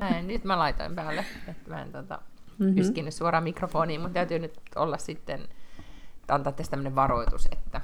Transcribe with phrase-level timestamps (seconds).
[0.00, 2.18] Näin, nyt mä laitoin päälle, että mä en tota,
[2.58, 2.78] mm-hmm.
[2.78, 5.48] yskinyt suoraan mikrofoniin, mutta täytyy nyt olla sitten,
[6.28, 7.80] antaa tästä tämmöinen varoitus, että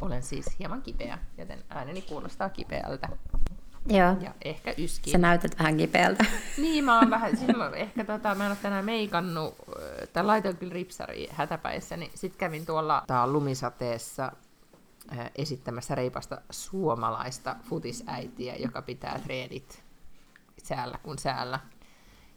[0.00, 3.08] olen siis hieman kipeä, joten ääneni kuulostaa kipeältä.
[3.86, 4.16] Joo.
[4.20, 5.10] Ja ehkä yski.
[5.10, 6.24] Sä näytät vähän kipeältä.
[6.58, 9.54] Niin, mä oon vähän, siis mä, ehkä tota, mä en ole tänään meikannut,
[10.12, 14.32] tai laitoin kyllä ripsari hätäpäissä, niin sit kävin tuolla tää lumisateessa
[15.36, 19.83] esittämässä reipasta suomalaista futisäitiä, joka pitää treenit
[20.64, 21.60] säällä kuin säällä.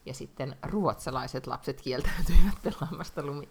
[0.06, 3.50] Ja sitten ruotsalaiset lapset kieltäytyivät pelaamasta lumi,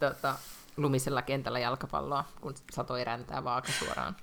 [0.00, 0.34] tota,
[0.76, 4.16] lumisella kentällä jalkapalloa, kun satoi räntää vaaka suoraan.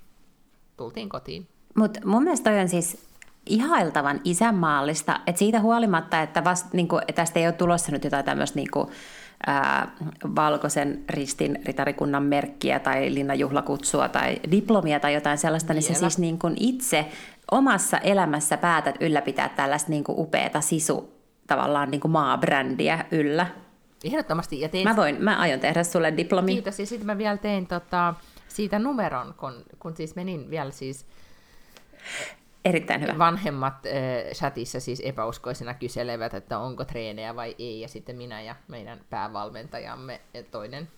[0.76, 1.48] Tultiin kotiin.
[1.76, 3.10] Mutta mun mielestä toi on siis
[3.46, 8.56] ihailtavan isänmaallista, että siitä huolimatta, että vast, niinku, tästä ei ole tulossa nyt jotain tämmöistä
[8.56, 8.90] niinku,
[9.46, 9.92] ää,
[10.36, 15.80] valkoisen ristin ritarikunnan merkkiä tai linnanjuhlakutsua tai diplomia tai jotain sellaista, Vielä.
[15.80, 17.06] niin se siis niinku itse
[17.50, 23.46] omassa elämässä päätät ylläpitää tällaista niinku upeata sisu tavallaan niinku maabrändiä yllä.
[24.04, 24.60] Ehdottomasti.
[24.60, 24.88] Ja tein...
[24.88, 26.52] mä, voin, mä aion tehdä sulle diplomi.
[26.52, 26.78] Kiitos.
[26.78, 28.14] Ja sitten mä vielä tein tota,
[28.48, 31.06] siitä numeron, kun, kun siis menin vielä siis
[32.64, 33.18] Erittäin hyvä.
[33.18, 38.56] Vanhemmat äh, chatissa siis epäuskoisena kyselevät, että onko treenejä vai ei, ja sitten minä ja
[38.68, 40.88] meidän päävalmentajamme, ja toinen,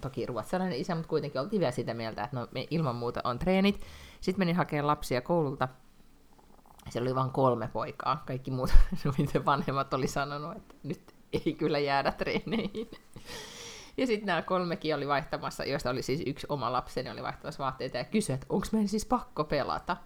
[0.00, 3.38] toki ruotsalainen isä, mutta kuitenkin oltiin vielä sitä mieltä, että no, me ilman muuta on
[3.38, 3.80] treenit.
[4.20, 5.68] Sitten menin hakemaan lapsia koululta,
[6.88, 8.70] siellä oli vain kolme poikaa, kaikki muut
[9.46, 12.90] vanhemmat oli sanonut, että nyt ei kyllä jäädä treeneihin.
[13.96, 17.96] Ja sitten nämä kolmekin oli vaihtamassa, joista oli siis yksi oma lapseni, oli vaihtamassa vaatteita
[17.96, 19.96] ja kysyi, että onko meidän siis pakko pelata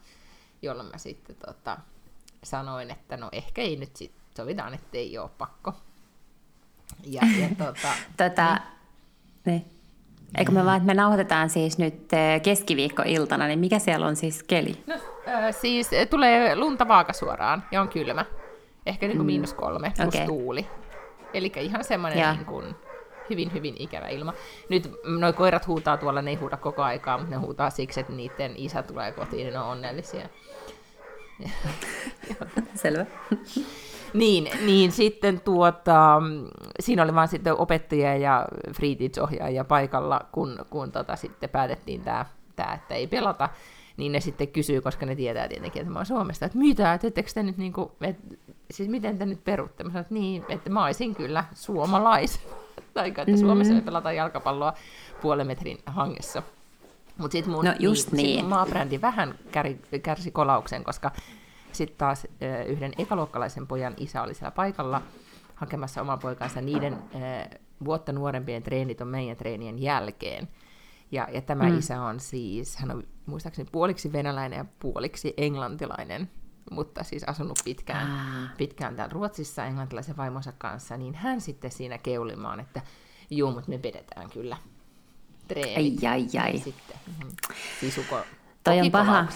[0.62, 1.76] jolloin mä sitten tota,
[2.44, 5.72] sanoin, että no ehkä ei nyt sit sovitaan, että ei ole pakko.
[7.04, 8.56] Ja, ja tota, tota,
[9.44, 9.64] niin.
[10.38, 14.42] Eikö me vaan, että me nauhoitetaan siis nyt eh, keskiviikkoiltana, niin mikä siellä on siis
[14.42, 14.82] keli?
[14.86, 14.94] No,
[15.28, 18.24] äh, siis tulee lunta vaakasuoraan ja on kylmä.
[18.86, 19.26] Ehkä niin kuin mm.
[19.26, 20.26] miinus kolme plus okay.
[20.26, 20.66] tuuli.
[21.34, 22.74] Eli ihan semmoinen niin kuin
[23.30, 24.32] hyvin, hyvin ikävä ilma.
[24.68, 24.90] Nyt
[25.20, 28.52] nuo koirat huutaa tuolla, ne ei huuda koko aikaa, mutta ne huutaa siksi, että niiden
[28.56, 30.28] isä tulee kotiin, niin ne on onnellisia.
[32.74, 33.06] Selvä.
[34.14, 36.22] niin, niin sitten tuota,
[36.80, 42.26] siinä oli vaan sitten opettaja ja freetids-ohjaaja paikalla, kun, kun tota, sitten päätettiin tämä,
[42.56, 43.48] tää, että ei pelata,
[43.96, 47.06] niin ne sitten kysyy, koska ne tietää tietenkin, että mä oon Suomesta, että mitä, että
[47.06, 48.16] ettekö te nyt niinku, et,
[48.70, 49.84] siis miten te nyt perutte?
[49.84, 52.40] Mä sanoin, että niin, että mä olisin kyllä suomalais.
[52.94, 53.36] tai että mm.
[53.36, 54.74] Suomessa me pelataan jalkapalloa
[55.22, 56.42] puolen metrin hangessa.
[57.18, 58.40] Mutta sitten mun, no just niin, niin.
[58.40, 59.66] Sit maabrändi vähän kär,
[60.02, 61.10] kärsi kolauksen, koska
[61.72, 62.26] sitten taas
[62.66, 65.02] yhden ekaluokkalaisen pojan isä oli siellä paikalla
[65.54, 66.60] hakemassa oman poikansa.
[66.60, 66.98] Niiden
[67.84, 70.48] vuotta nuorempien treenit on meidän treenien jälkeen.
[71.12, 71.78] Ja, ja tämä mm.
[71.78, 76.30] isä on siis, hän on muistaakseni puoliksi venäläinen ja puoliksi englantilainen,
[76.70, 78.56] mutta siis asunut pitkään, ah.
[78.56, 82.82] pitkään täällä Ruotsissa englantilaisen vaimonsa kanssa, niin hän sitten siinä keulimaan, että
[83.30, 84.56] juu, mutta me vedetään kyllä
[85.48, 86.04] treenit.
[86.04, 86.58] Ai, ai, ai.
[86.58, 87.28] Sitten, mm,
[87.80, 88.20] sisuko,
[88.64, 89.26] Toi on paha.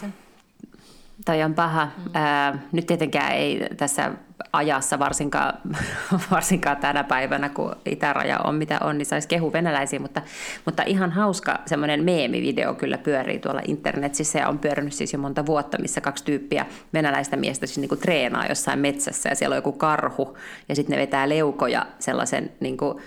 [1.25, 1.84] Toi on paha.
[1.84, 2.10] Mm.
[2.15, 4.12] Ää, nyt tietenkään ei tässä
[4.53, 5.59] ajassa, varsinkaan,
[6.31, 10.22] varsinkaan tänä päivänä, kun itäraja on mitä on, niin saisi kehu venäläisiä, mutta,
[10.65, 15.47] mutta ihan hauska semmoinen meemivideo kyllä pyörii tuolla internetissä ja on pyörinyt siis jo monta
[15.47, 19.59] vuotta, missä kaksi tyyppiä venäläistä miestä siis niin kuin treenaa jossain metsässä ja siellä on
[19.59, 20.38] joku karhu
[20.69, 22.98] ja sitten ne vetää leukoja sellaisen niin kuin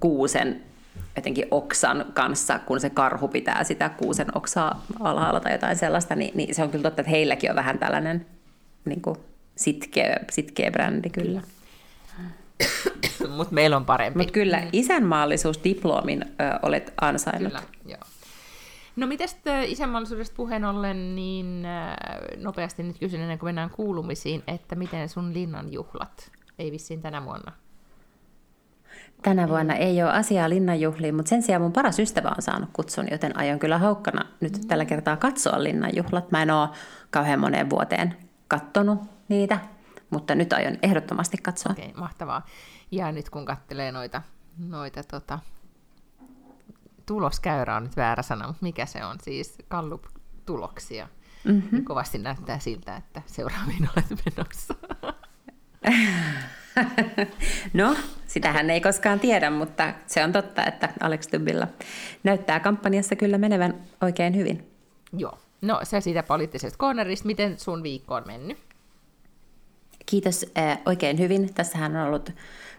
[0.00, 0.62] kuusen
[1.18, 6.36] jotenkin oksan kanssa, kun se karhu pitää sitä kuusen oksaa alhaalla tai jotain sellaista, niin,
[6.36, 8.26] niin se on kyllä totta, että heilläkin on vähän tällainen
[8.84, 9.16] niin kuin
[9.56, 11.42] sitkeä, sitkeä brändi kyllä.
[13.36, 14.18] Mutta meillä on parempi.
[14.18, 17.52] Mutta kyllä, isänmaallisuusdiplomin ö, olet ansainnut.
[17.52, 18.00] Kyllä, joo.
[18.96, 21.66] No mites isänmaallisuudesta puheen ollen, niin
[22.36, 26.30] nopeasti nyt kysyn ennen kuin mennään kuulumisiin, että miten sun linnan juhlat?
[26.58, 27.52] Ei vissiin tänä vuonna
[29.22, 33.06] Tänä vuonna ei ole asiaa linnanjuhliin, mutta sen sijaan mun paras ystävä on saanut kutsun,
[33.10, 34.68] joten aion kyllä haukkana nyt mm.
[34.68, 36.30] tällä kertaa katsoa linnanjuhlat.
[36.30, 36.68] Mä en ole
[37.10, 38.16] kauhean moneen vuoteen
[38.48, 38.98] kattonut
[39.28, 39.58] niitä,
[40.10, 41.72] mutta nyt aion ehdottomasti katsoa.
[41.72, 42.46] Okei, okay, mahtavaa.
[42.90, 44.22] Ja nyt kun katselee noita,
[44.58, 45.38] noita tota,
[47.06, 51.08] tuloskäyrä on nyt väärä sana, mutta mikä se on siis, Gallup-tuloksia,
[51.44, 51.68] mm-hmm.
[51.72, 54.74] niin kovasti näyttää siltä, että seuraaviin olet menossa.
[57.74, 57.96] no,
[58.26, 61.68] sitähän ei koskaan tiedä, mutta se on totta, että Alex Tubbilla
[62.24, 64.70] näyttää kampanjassa kyllä menevän oikein hyvin.
[65.12, 65.38] Joo.
[65.62, 67.26] No se siitä poliittisesta cornerista.
[67.26, 68.58] Miten sun viikko on mennyt?
[70.06, 71.54] Kiitos äh, oikein hyvin.
[71.54, 72.30] Tässähän on ollut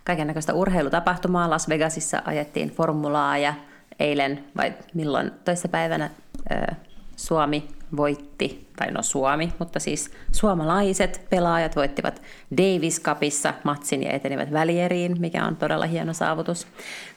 [0.03, 1.49] kaikenlaista urheilutapahtumaa.
[1.49, 3.53] Las Vegasissa ajettiin formulaa ja
[3.99, 6.09] eilen vai milloin toissapäivänä
[6.51, 6.77] äh,
[7.15, 12.21] Suomi voitti, tai no Suomi, mutta siis suomalaiset pelaajat voittivat
[12.57, 16.67] Davis Cupissa matsin ja etenivät välieriin, mikä on todella hieno saavutus.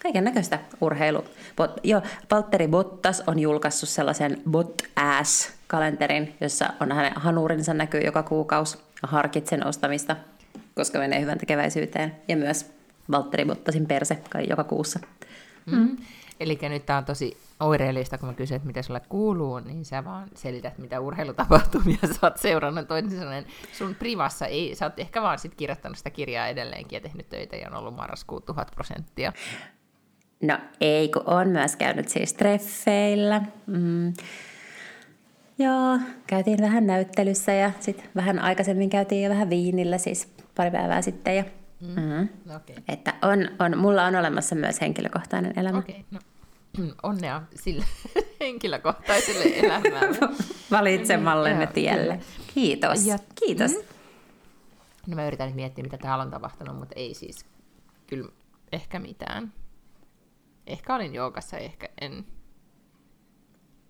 [0.02, 1.24] Kaiken näköistä urheilu.
[1.82, 8.78] Jo, Valtteri Bottas on julkaissut sellaisen Bot Ass-kalenterin, jossa on hänen hanurinsa näkyy joka kuukausi.
[9.02, 10.16] Harkitsen ostamista,
[10.74, 12.16] koska menee hyvän tekeväisyyteen.
[12.28, 12.70] Ja myös
[13.10, 15.00] Valtteri Bottasin perse kai joka kuussa.
[15.66, 15.96] Mm.
[16.42, 20.04] Eli nyt tämä on tosi oireellista, kun mä kysyn, että mitä sulle kuuluu, niin sä
[20.04, 22.88] vaan selität, mitä urheilutapahtumia sä oot seurannut.
[22.88, 27.00] Toisin sanoen sun privassa ei, sä oot ehkä vaan sit kirjoittanut sitä kirjaa edelleenkin ja
[27.00, 29.32] tehnyt töitä ja on ollut marraskuun tuhat prosenttia.
[30.42, 33.42] No ei, kun on myös käynyt siis treffeillä.
[33.66, 34.12] Mm.
[35.58, 41.02] Joo, käytiin vähän näyttelyssä ja sitten vähän aikaisemmin käytiin jo vähän viinillä, siis pari päivää
[41.02, 41.36] sitten.
[41.36, 41.44] Ja,
[41.80, 42.02] mm.
[42.02, 42.28] Mm.
[42.56, 42.76] Okay.
[42.88, 45.78] Että on, on, mulla on olemassa myös henkilökohtainen elämä.
[45.78, 46.18] Okay, no
[47.02, 47.84] onnea sille
[48.40, 50.18] henkilökohtaiselle elämälle.
[50.70, 52.20] Valitsemallenne tielle.
[52.54, 53.06] Kiitos.
[53.06, 53.70] Ja, Kiitos.
[53.70, 53.82] Mm.
[55.06, 57.46] No mä yritän nyt miettiä, mitä täällä on tapahtunut, mutta ei siis
[58.06, 58.28] kyllä
[58.72, 59.52] ehkä mitään.
[60.66, 62.26] Ehkä olin joogassa, ehkä en.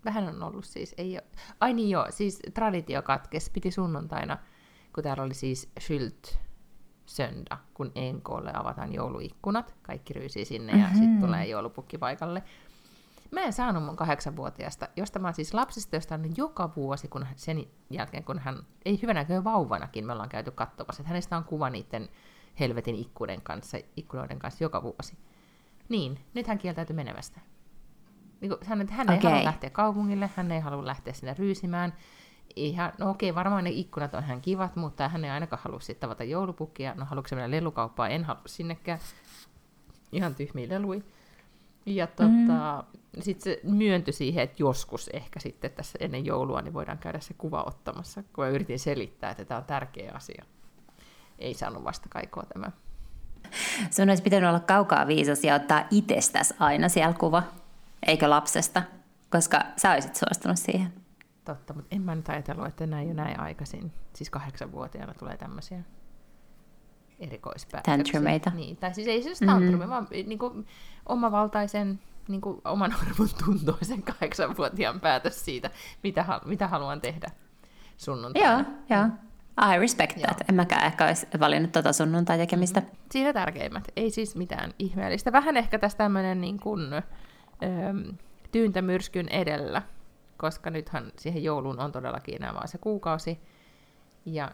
[0.05, 1.23] Vähän on ollut siis, ei ole.
[1.59, 4.37] Ai niin joo, siis traditio katkes, piti sunnuntaina,
[4.95, 6.39] kun täällä oli siis Skylt
[7.05, 9.75] söndag, kun Enkolle avataan jouluikkunat.
[9.81, 10.99] Kaikki ryysii sinne ja mm-hmm.
[10.99, 12.43] sitten tulee joulupukki paikalle.
[13.33, 17.65] Mä en saanut mun kahdeksanvuotiaasta, josta mä siis lapsista, josta on joka vuosi, kun sen
[17.89, 21.69] jälkeen, kun hän, ei hyvänä kuin vauvanakin, me ollaan käyty katsomassa, että hänestä on kuva
[21.69, 22.09] niiden
[22.59, 25.17] helvetin ikkunen kanssa, ikkunoiden kanssa joka vuosi.
[25.89, 27.41] Niin, nyt hän kieltäytyi menemästä.
[28.41, 29.31] Niin kuin, hän, hän ei okay.
[29.31, 31.93] halua lähteä kaupungille, hän ei halua lähteä sinne ryysimään.
[32.55, 36.01] Ihan, no okei, varmaan ne ikkunat on ihan kivat, mutta hän ei ainakaan halua sitten
[36.01, 36.95] tavata joulupukkia.
[36.95, 38.11] No haluatko mennä lelukauppaan?
[38.11, 38.99] En halua sinnekään.
[40.11, 41.03] Ihan tyhmiä lelui.
[41.85, 43.02] Ja tota, mm.
[43.21, 47.33] Sitten se myöntyi siihen, että joskus ehkä sitten tässä ennen joulua niin voidaan käydä se
[47.33, 50.45] kuva ottamassa, kun mä yritin selittää, että tämä on tärkeä asia.
[51.39, 52.71] Ei saanut vastakaikoa tämä.
[53.91, 57.43] Sun olisi pitänyt olla kaukaa viisas ja ottaa itsestäsi aina siellä kuva,
[58.07, 58.83] eikö lapsesta,
[59.29, 60.93] koska sä olisit suostunut siihen.
[61.45, 65.79] Totta, mutta en mä nyt ajatellut, että näin jo näin aikaisin, siis kahdeksanvuotiaana tulee tämmöisiä
[67.19, 67.97] erikoispäätöksiä.
[67.97, 68.51] Tantrumeita.
[68.55, 69.89] Niin, tai siis ei se tantrumi, mm-hmm.
[69.89, 70.67] vaan niin kuin,
[71.05, 75.69] omavaltaisen niin kuin oman arvon tuntoisen kahdeksanvuotiaan päätös siitä,
[76.03, 77.27] mitä, mitä haluan tehdä
[77.97, 78.65] sunnuntaina.
[78.89, 79.09] Joo, joo.
[79.75, 80.39] I respect that.
[80.39, 80.45] Joo.
[80.49, 82.79] En mäkään ehkä olisi valinnut tuota sunnuntai-tekemistä.
[82.79, 82.97] Mm-hmm.
[83.11, 83.87] Siinä tärkeimmät.
[83.95, 85.31] Ei siis mitään ihmeellistä.
[85.31, 87.01] Vähän ehkä tässä tämmöinen niin kuin, ö,
[88.51, 89.81] tyyntämyrskyn edellä,
[90.37, 93.39] koska nythän siihen jouluun on todellakin enää vaan se kuukausi.
[94.25, 94.51] Ja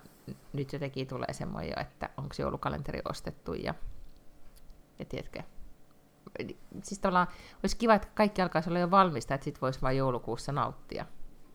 [0.53, 3.73] nyt jotenkin tulee semmoinen, että onko joulukalenteri ostettu ja,
[4.99, 5.43] ja tiedätkö,
[6.83, 7.27] siis tavallaan
[7.63, 11.05] olisi kiva, että kaikki alkaisi olla jo valmista, että sitten voisi vain joulukuussa nauttia,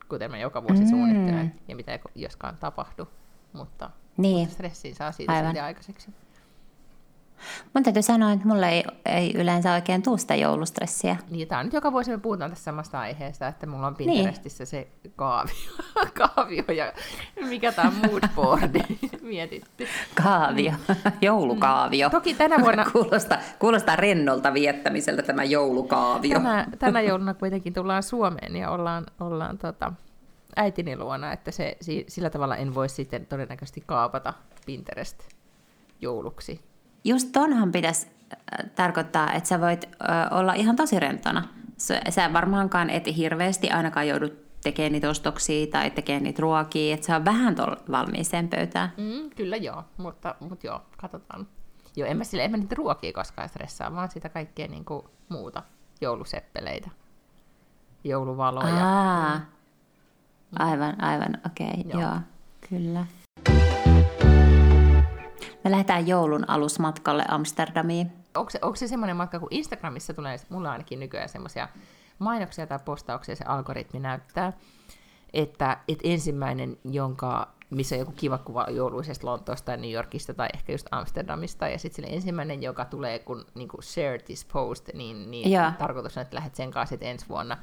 [0.08, 0.88] kuten mä joka vuosi mm.
[0.88, 3.08] suunnittelen, ja mitä ei joskaan tapahdu,
[3.52, 4.38] mutta, niin.
[4.38, 5.56] mutta stressiin saa siitä Aivan.
[5.56, 6.10] aikaiseksi.
[7.74, 11.16] Mun täytyy sanoa, että mulle ei, ei yleensä oikein tule sitä joulustressiä.
[11.30, 14.62] Niin, tämä on nyt joka vuosi me puhutaan tässä samasta aiheesta, että mulla on Pinterestissä
[14.64, 14.68] niin.
[14.68, 15.54] se kaavio,
[16.20, 16.92] kaavio ja
[17.48, 18.80] mikä tämä moodboardi
[19.22, 19.86] mietitty.
[20.22, 20.72] Kaavio,
[21.20, 22.10] joulukaavio.
[22.10, 22.84] Toki tänä vuonna...
[22.92, 26.38] kuulostaa, kuulostaa rennolta viettämiseltä tämä joulukaavio.
[26.38, 29.92] Tänä, tänä jouluna kuitenkin tullaan Suomeen ja ollaan, ollaan tota,
[30.56, 31.76] äitini luona, että se,
[32.08, 34.34] sillä tavalla en voi sitten todennäköisesti kaapata
[34.66, 35.22] Pinterest
[36.00, 36.73] jouluksi
[37.04, 41.48] just tonhan pitäisi äh, tarkoittaa, että sä voit äh, olla ihan tosi rentona.
[42.10, 47.16] Sä varmaankaan et hirveästi ainakaan joudut tekemään niitä ostoksia tai tekemään niitä ruokia, että sä
[47.16, 48.92] on vähän tuolla valmiiseen pöytään.
[48.96, 51.46] Mm, kyllä joo, mutta, mutta joo, katsotaan.
[51.96, 55.02] Joo, en mä, sille, en mä niitä ruokia koskaan stressaa, vaan sitä kaikkea niin kuin
[55.28, 55.62] muuta,
[56.00, 56.90] jouluseppeleitä,
[58.04, 58.86] jouluvaloja.
[58.86, 59.44] Aa, mm.
[60.58, 62.00] Aivan, aivan, okei, okay, joo.
[62.00, 62.18] joo,
[62.70, 63.06] kyllä.
[65.64, 68.12] Me lähdetään joulun alusmatkalle Amsterdamiin.
[68.34, 71.68] Onko se, onko se semmoinen matka, kun Instagramissa tulee, mulla ainakin nykyään semmoisia
[72.18, 74.52] mainoksia tai postauksia, se algoritmi näyttää,
[75.32, 80.48] että, että ensimmäinen, jonka, missä on joku kiva kuva jouluisesta Lontoosta tai New Yorkista tai
[80.54, 85.30] ehkä just Amsterdamista, ja sitten ensimmäinen, joka tulee, kun niin kuin share this post, niin,
[85.30, 87.58] niin tarkoitus on, että lähdet sen kanssa ensi vuonna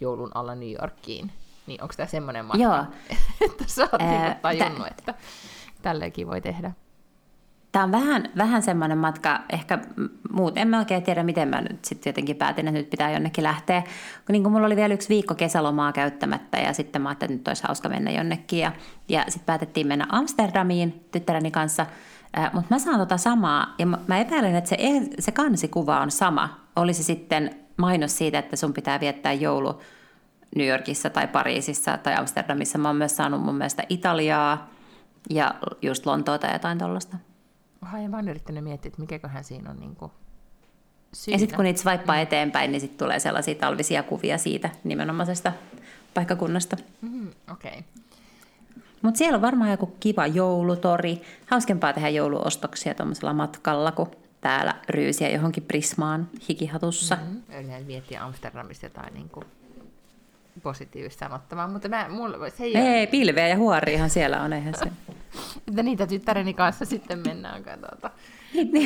[0.00, 1.32] joulun alla New Yorkiin.
[1.66, 2.84] Niin onko tämä semmoinen matka, Joo.
[3.46, 5.14] että sä oot niinku tajunnut, t- että
[5.82, 6.72] tälleenkin voi tehdä?
[7.72, 9.78] Tämä on vähän, vähän semmoinen matka, ehkä
[10.32, 13.44] muut, en mä oikein tiedä, miten mä nyt sitten jotenkin päätin, että nyt pitää jonnekin
[13.44, 13.82] lähteä.
[14.28, 17.48] Niin kuin mulla oli vielä yksi viikko kesälomaa käyttämättä ja sitten mä ajattelin, että nyt
[17.48, 18.58] olisi hauska mennä jonnekin.
[18.58, 18.72] Ja,
[19.08, 21.86] ja sitten päätettiin mennä Amsterdamiin tyttäreni kanssa,
[22.38, 24.76] äh, mutta mä saan tota samaa ja mä, mä epäilen, että se,
[25.18, 26.60] se kansikuva on sama.
[26.76, 29.80] Oli se sitten mainos siitä, että sun pitää viettää joulu
[30.56, 32.78] New Yorkissa tai Pariisissa tai Amsterdamissa.
[32.78, 34.70] Mä oon myös saanut mun mielestä Italiaa
[35.30, 37.16] ja just Lontoota ja jotain tuollaista.
[37.80, 40.12] Mä oon yrittänyt miettiä, että mikäköhän siinä on niin kuin
[41.12, 41.34] syynä.
[41.34, 42.22] Ja sitten kun niitä swipea mm.
[42.22, 45.52] eteenpäin, niin sitten tulee sellaisia talvisia kuvia siitä nimenomaisesta
[46.14, 46.76] paikkakunnasta.
[47.00, 47.70] Mm, Okei.
[47.70, 47.82] Okay.
[49.02, 51.22] Mutta siellä on varmaan joku kiva joulutori.
[51.46, 57.16] Hauskempaa tehdä jouluostoksia tuommoisella matkalla, kun täällä ryysiä johonkin Prismaan hikihatussa.
[57.16, 57.42] Mm-hmm.
[57.48, 59.46] Yleensä miettiä Amsterdamista jotain niin kuin
[60.62, 63.06] positiivista sanottavaa, mutta mä, mulla, se ei, ei ole...
[63.06, 64.84] pilveä ja huoriahan siellä on, eihän se.
[65.68, 68.10] että niitä tyttäreni kanssa sitten mennään katsota.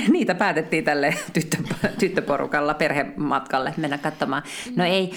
[0.09, 1.57] Niitä päätettiin tälle tyttö,
[1.99, 4.43] tyttöporukalla perhematkalle mennä katsomaan.
[4.77, 5.13] No ei,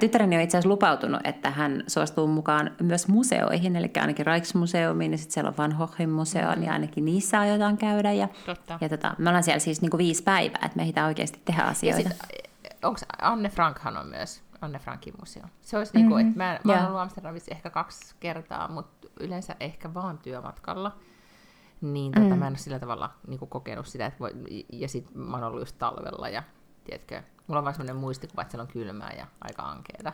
[0.00, 5.18] tyttäreni on itse asiassa lupautunut, että hän suostuu mukaan myös museoihin, eli ainakin Rijksmuseumiin, ja
[5.18, 8.12] sitten siellä on Van Goghin museo, niin ainakin niissä aiotaan käydä.
[8.12, 8.78] Ja, Totta.
[8.80, 12.10] ja tota, me ollaan siellä siis niinku viisi päivää, että me ehditään oikeasti tehdä asioita.
[12.82, 15.42] onko Anne Frankhan on myös Anne Frankin museo.
[15.60, 16.08] Se olisi mm-hmm.
[16.08, 20.18] niin kuin, että mä, mä olen ollut Amsterdamissa ehkä kaksi kertaa, mutta yleensä ehkä vaan
[20.18, 20.96] työmatkalla.
[21.80, 22.38] Niin tota, mm.
[22.38, 24.30] mä en ole sillä tavalla niin kuin kokenut sitä, että voi,
[24.72, 26.42] ja sit mä oon ollut just talvella ja
[26.84, 30.12] tiedätkö, mulla on vaan sellainen muistikuva, että siellä on kylmää ja aika ankeeta.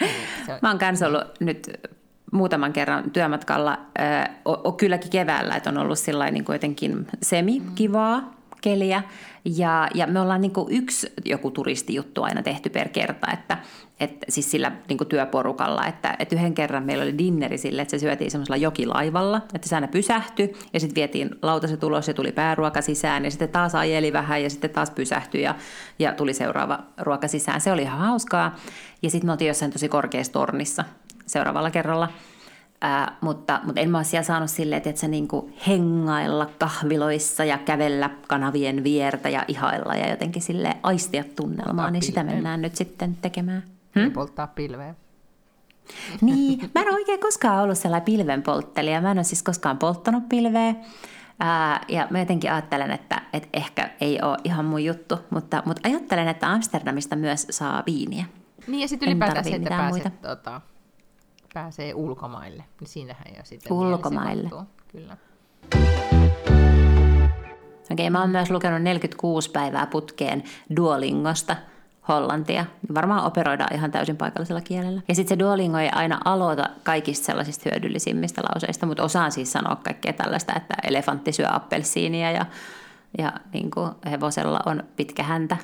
[0.00, 0.58] Niin, se on...
[0.62, 1.70] Mä oon kans ollut nyt
[2.32, 8.34] muutaman kerran työmatkalla, äh, o, o, kylläkin keväällä, että on ollut sillä niin jotenkin semi-kivaa,
[8.60, 9.02] keliä.
[9.44, 13.58] Ja, ja me ollaan niin yksi joku turistijuttu aina tehty per kerta, että,
[14.00, 17.98] että siis sillä niin työporukalla, että, että yhden kerran meillä oli dinneri sille, että se
[17.98, 22.82] syötiin semmoisella jokilaivalla, että se aina pysähtyi ja sitten vietiin lautaset ulos ja tuli pääruoka
[22.82, 25.54] sisään ja sitten taas ajeli vähän ja sitten taas pysähtyi ja,
[25.98, 27.60] ja tuli seuraava ruoka sisään.
[27.60, 28.56] Se oli ihan hauskaa
[29.02, 30.84] ja sitten me oltiin jossain tosi korkeassa tornissa
[31.26, 32.08] seuraavalla kerralla–
[32.82, 35.28] Ää, mutta, mutta en mä ole siellä saanut silleen, että sä niin
[35.66, 42.24] hengailla kahviloissa ja kävellä kanavien viertä ja ihailla ja jotenkin sille aistia tunnelmaa, niin sitä
[42.24, 43.62] mennään nyt sitten tekemään.
[44.00, 44.12] Hmm?
[44.12, 44.94] Polttaa pilveä.
[46.20, 49.00] Niin, mä en ole oikein koskaan ollut sellainen pilvenpolttelija.
[49.00, 50.74] Mä en ole siis koskaan polttanut pilveä.
[51.40, 55.88] Ää, ja mä jotenkin ajattelen, että, että ehkä ei ole ihan mun juttu, mutta, mutta
[55.88, 58.24] ajattelen, että Amsterdamista myös saa viiniä.
[58.66, 60.60] Niin ja sitten ylipäätään se, että pääset tota,
[61.54, 64.50] pääsee ulkomaille, niin siinähän jo sitten Ulkomaille.
[64.88, 65.16] Kyllä.
[67.92, 70.42] Okei, okay, mä oon myös lukenut 46 päivää putkeen
[70.76, 71.56] Duolingosta
[72.08, 72.64] hollantia.
[72.94, 75.02] Varmaan operoidaan ihan täysin paikallisella kielellä.
[75.08, 79.76] Ja sitten se Duolingo ei aina aloita kaikista sellaisista hyödyllisimmistä lauseista, mutta osaan siis sanoa
[79.76, 82.46] kaikkea tällaista, että elefantti syö appelsiinia ja,
[83.18, 85.56] ja niin kuin hevosella on pitkä häntä.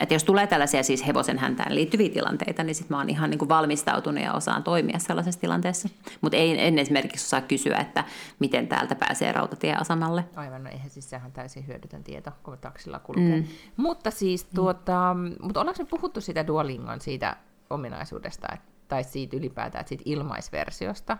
[0.00, 3.38] Että jos tulee tällaisia siis hevosen häntään liittyviä tilanteita, niin sitten mä oon ihan niin
[3.38, 5.88] kuin valmistautunut ja osaan toimia sellaisessa tilanteessa.
[6.20, 8.04] Mutta ei, en esimerkiksi osaa kysyä, että
[8.38, 10.24] miten täältä pääsee rautatieasemalle.
[10.36, 13.40] Aivan, no eihän siis sehän täysin hyödytön tieto, kun taksilla kulkee.
[13.40, 13.46] Mm.
[13.76, 15.34] Mutta siis tuota, mm.
[15.42, 17.36] mutta ollaanko me puhuttu sitä Duolingon siitä
[17.70, 21.18] ominaisuudesta, että, tai siitä ylipäätään, että siitä ilmaisversiosta,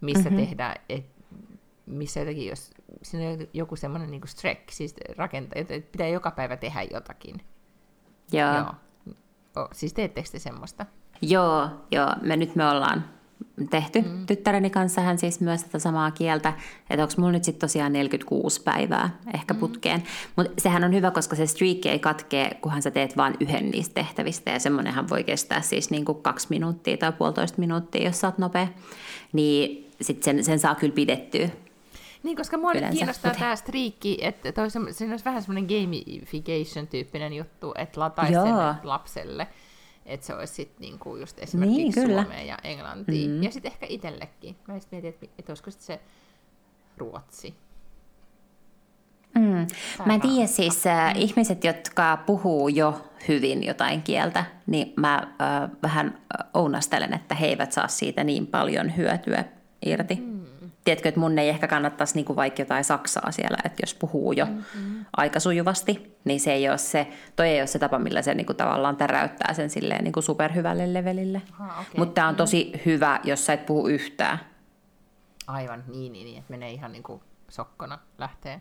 [0.00, 0.36] missä mm-hmm.
[0.36, 1.06] tehdään, et,
[1.86, 2.70] missä jotenkin, jos
[3.02, 7.40] siinä on joku semmoinen niin strek, siis rakentaa, että pitää joka päivä tehdä jotakin,
[8.32, 8.54] Joo.
[8.54, 8.74] joo.
[9.56, 10.86] O, siis teettekö te semmoista?
[11.22, 12.14] Joo, joo.
[12.22, 13.04] Me nyt me ollaan
[13.70, 14.26] tehty mm.
[14.26, 16.52] tyttäreni kanssa hän siis myös tätä samaa kieltä,
[16.90, 19.60] että onko mulla nyt sitten tosiaan 46 päivää ehkä mm.
[19.60, 20.02] putkeen.
[20.36, 23.94] Mutta sehän on hyvä, koska se streak ei katkee, kunhan sä teet vain yhden niistä
[23.94, 28.38] tehtävistä ja semmoinenhan voi kestää siis niinku kaksi minuuttia tai puolitoista minuuttia, jos sä oot
[28.38, 28.68] nopea.
[29.32, 31.48] Niin sitten sen, sen saa kyllä pidettyä
[32.24, 33.38] niin, koska mua nyt kiinnostaa Mut...
[33.38, 39.46] tämä striikki, että toi se, se olisi vähän semmoinen gamification-tyyppinen juttu, että lataisi sen lapselle.
[40.06, 42.22] Että se olisi sitten niinku just esimerkiksi niin, kyllä.
[42.22, 43.30] Suomeen ja Englantiin.
[43.30, 43.42] Mm-hmm.
[43.42, 44.56] Ja sitten ehkä itsellekin.
[44.68, 46.00] Mä sitten mietin, että, että olisiko sitten se
[46.96, 47.54] Ruotsi.
[49.34, 49.66] Mm.
[50.06, 51.20] Mä en tiedä siis äh, mm.
[51.20, 56.18] ihmiset, jotka puhuu jo hyvin jotain kieltä, niin mä äh, vähän
[56.54, 59.44] ounastelen, että he eivät saa siitä niin paljon hyötyä
[59.86, 60.14] irti.
[60.14, 60.33] Mm
[60.84, 64.32] tiedätkö, että mun ei ehkä kannattaisi niin kuin vaikka jotain saksaa siellä, että jos puhuu
[64.32, 65.04] jo mm-hmm.
[65.16, 68.46] aika sujuvasti, niin se ei ole se, toi ei ole se tapa, millä se niin
[68.46, 71.42] kuin tavallaan täräyttää sen silleen niin kuin superhyvälle levelille.
[71.54, 71.84] Okay.
[71.96, 72.80] Mutta tämä on tosi mm.
[72.86, 74.38] hyvä, jos sä et puhu yhtään.
[75.46, 78.60] Aivan, niin, niin, niin että menee ihan niin kuin sokkona lähtee.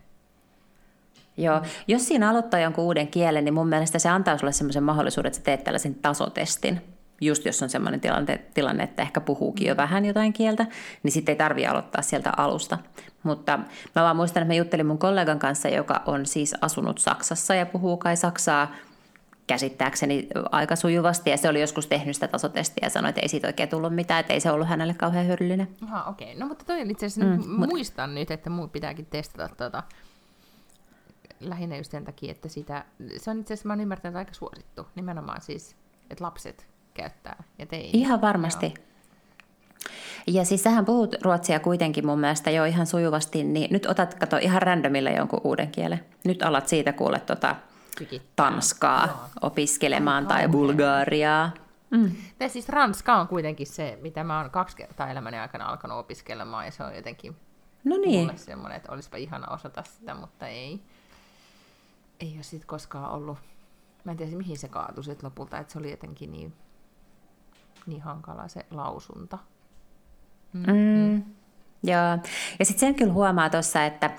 [1.38, 1.66] Joo, mm.
[1.88, 5.38] jos siinä aloittaa jonkun uuden kielen, niin mun mielestä se antaa sulle semmoisen mahdollisuuden, että
[5.38, 6.82] sä teet tällaisen tasotestin.
[7.22, 10.66] Just jos on sellainen tilanne, tilanne, että ehkä puhuukin jo vähän jotain kieltä,
[11.04, 12.78] niin sitten ei tarvitse aloittaa sieltä alusta.
[13.24, 13.60] Mutta
[13.96, 17.66] mä vaan muistan, että mä juttelin mun kollegan kanssa, joka on siis asunut Saksassa ja
[17.66, 18.72] puhuu kai Saksaa
[19.48, 21.30] käsittääkseni aika sujuvasti.
[21.30, 24.20] Ja se oli joskus tehnyt sitä tasotestiä ja sanoi, että ei siitä oikein tullut mitään,
[24.20, 25.68] että ei se ollut hänelle kauhean hyödyllinen.
[25.84, 26.28] Aha, okei.
[26.28, 26.40] Okay.
[26.40, 28.20] No mutta toi itse asiassa, mm, muistan mut...
[28.20, 29.84] nyt, että muu pitääkin testata tuota,
[31.40, 32.86] lähinnä just sen takia, että sitä,
[33.18, 34.88] se on itse asiassa, mä oon ymmärtänyt, aika suosittu.
[34.96, 35.76] Nimenomaan siis,
[36.10, 37.96] että lapset käyttää ja teinit.
[37.96, 38.66] Ihan varmasti.
[38.66, 38.86] Joo.
[40.28, 44.38] Ja siis sähän puhut ruotsia kuitenkin mun mielestä jo ihan sujuvasti, niin nyt otat, kato
[44.38, 46.06] ihan randomilla jonkun uuden kielen.
[46.24, 47.56] Nyt alat siitä kuulla tota,
[48.36, 49.16] tanskaa Joo.
[49.42, 51.52] opiskelemaan tai bulgariaa.
[51.90, 52.12] Mm.
[52.40, 56.66] Tai siis ranska on kuitenkin se, mitä mä oon kaksi kertaa elämäni aikana alkanut opiskelemaan,
[56.66, 57.36] ja se on jotenkin
[57.84, 58.20] no niin.
[58.20, 60.82] mulle semmoinen, että olisipa ihana osata sitä, mutta ei.
[62.20, 63.38] Ei ole sitten koskaan ollut,
[64.04, 66.54] mä en tiedä mihin se kaatui sit lopulta, että se oli jotenkin niin,
[67.86, 69.38] niin hankala se lausunta.
[70.54, 70.74] Mm.
[70.74, 71.24] Mm.
[71.86, 72.18] Joo,
[72.60, 74.12] ja sitten sen kyllä huomaa tuossa, että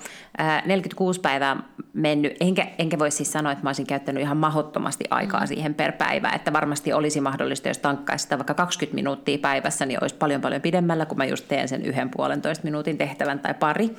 [0.65, 1.57] 46 päivää
[1.93, 5.47] mennyt, enkä, enkä voi siis sanoa, että mä olisin käyttänyt ihan mahottomasti aikaa mm.
[5.47, 10.03] siihen per päivä, että varmasti olisi mahdollista, jos tankkaisi sitä vaikka 20 minuuttia päivässä, niin
[10.03, 13.95] olisi paljon paljon pidemmällä, kun mä just teen sen yhden puolentoista minuutin tehtävän tai pari,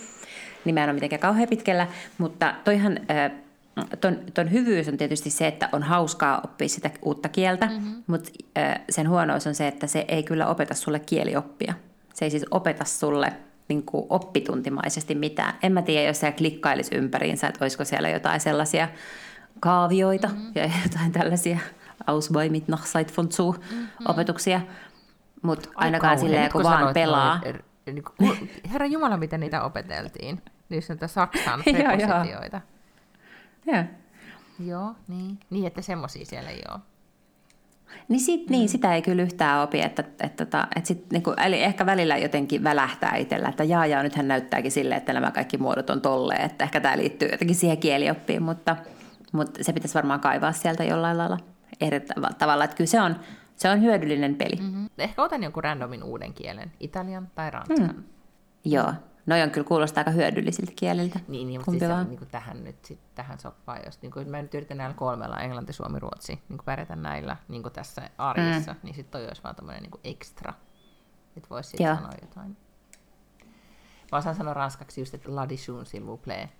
[0.64, 1.87] niin mä en ole mitenkään kauhean pitkällä,
[2.18, 3.00] mutta toihan
[4.00, 8.02] ton, ton hyvyys on tietysti se, että on hauskaa oppia sitä uutta kieltä, mm-hmm.
[8.06, 8.30] mutta
[8.90, 11.75] sen huonous on se, että se ei kyllä opeta sulle kielioppia.
[12.14, 13.33] Se ei siis opeta sulle
[13.68, 15.54] niin kuin oppituntimaisesti mitään.
[15.62, 18.88] En mä tiedä, jos siellä klikkailisi ympäriinsä, että olisiko siellä jotain sellaisia
[19.61, 20.52] kaavioita mm-hmm.
[20.54, 21.59] ja jotain tällaisia
[22.06, 23.88] Ausbäumit nach Zeit von zu mm-hmm.
[24.09, 24.61] opetuksia.
[25.42, 27.40] Mutta ainakaan silleen, kun vaan pelaa.
[27.87, 30.42] Niin kuin, Herra Jumala, miten niitä opeteltiin.
[30.68, 32.16] Niissä Saksan prepositioita.
[32.30, 32.42] Joo.
[32.52, 32.61] Joo,
[35.08, 35.38] niin.
[35.50, 36.80] Niin, että semmoisia siellä ei ole.
[38.08, 38.52] Niin, sit, niin, mm.
[38.52, 41.62] niin sitä ei kyllä yhtään opi, että, että, että, että että sit, niin kuin, eli
[41.62, 45.90] ehkä välillä jotenkin välähtää itsellä, että jaa, jaa, nythän näyttääkin silleen, että nämä kaikki muodot
[45.90, 48.76] on tolleen, että ehkä tämä liittyy jotenkin siihen kielioppiin, mutta,
[49.33, 51.38] mutta se pitäisi varmaan kaivaa sieltä jollain lailla
[51.81, 52.00] eri
[52.38, 53.16] tavalla, että kyllä se on,
[53.57, 54.57] se on hyödyllinen peli.
[54.57, 54.90] Mm-hmm.
[54.98, 57.96] Ehkä otan jonkun randomin uuden kielen, italian tai ranskan.
[57.96, 58.05] Mm.
[58.64, 58.92] Joo,
[59.27, 61.21] Noi on kyllä kuulostaa aika hyödyllisiltä kieliltä.
[61.29, 64.43] Niin, niin mutta siis niin kuin tähän nyt sit, tähän soppaan, jos niin kuin, mä
[64.43, 68.73] nyt yritän näillä kolmella, englanti, suomi, ruotsi, niin kuin pärjätä näillä niin kuin tässä arjessa,
[68.73, 68.79] mm.
[68.83, 70.55] niin sitten toi olisi vaan tämmöinen niin ekstra,
[71.37, 72.57] että voisi sitten sanoa jotain.
[74.12, 76.51] Mä osaan sanoa ranskaksi just, että la dijon s'il vous plaît,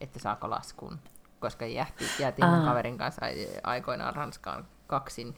[0.00, 0.98] että saako laskun,
[1.40, 3.26] koska jähti, jäätiin mun kaverin kanssa
[3.62, 5.34] aikoinaan Ranskaan kaksin,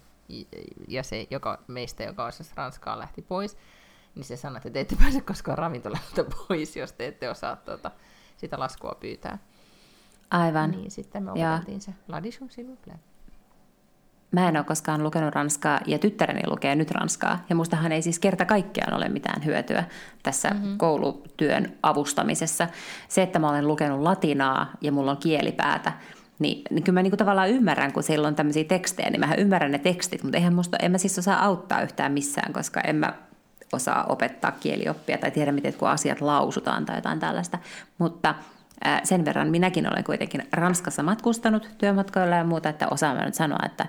[0.88, 3.56] ja se joka, meistä, joka osasi Ranskaa, lähti pois
[4.14, 7.90] niin se sanoi, että te ette pääse koskaan ravintolalta pois, jos te ette osaa tuota,
[8.36, 9.38] sitä laskua pyytää.
[10.30, 10.70] Aivan.
[10.70, 12.94] Niin sitten me opeteltiin se Ladishun sinuple.
[14.30, 17.44] Mä en ole koskaan lukenut ranskaa ja tyttäreni lukee nyt ranskaa.
[17.48, 19.84] Ja mustahan ei siis kerta kaikkiaan ole mitään hyötyä
[20.22, 20.78] tässä mm-hmm.
[20.78, 22.68] koulutyön avustamisessa.
[23.08, 25.92] Se, että mä olen lukenut latinaa ja mulla on kielipäätä,
[26.38, 29.72] niin, niin kyllä mä niin tavallaan ymmärrän, kun siellä on tämmöisiä tekstejä, niin mä ymmärrän
[29.72, 33.14] ne tekstit, mutta eihän musta, en mä siis osaa auttaa yhtään missään, koska en mä
[33.74, 37.58] osaa opettaa kielioppia tai tiedä, miten kun asiat lausutaan tai jotain tällaista.
[37.98, 38.34] Mutta
[39.04, 43.86] sen verran minäkin olen kuitenkin Ranskassa matkustanut työmatkoilla ja muuta, että osaan nyt sanoa, että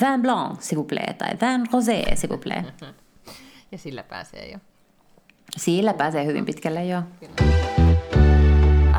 [0.00, 2.64] vin blanc, s'il vous plaît, tai vin rosé, s'il vous plaît.
[3.72, 4.58] Ja sillä pääsee jo.
[5.56, 7.02] Sillä pääsee hyvin pitkälle jo.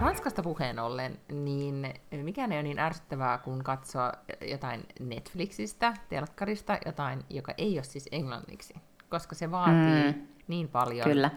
[0.02, 7.24] Ranskasta puheen ollen, niin mikään ei ole niin ärsyttävää kuin katsoa jotain Netflixistä, telkkarista, jotain,
[7.30, 8.74] joka ei ole siis englanniksi
[9.10, 10.28] koska se vaatii mm.
[10.48, 11.32] niin paljon Kyllä.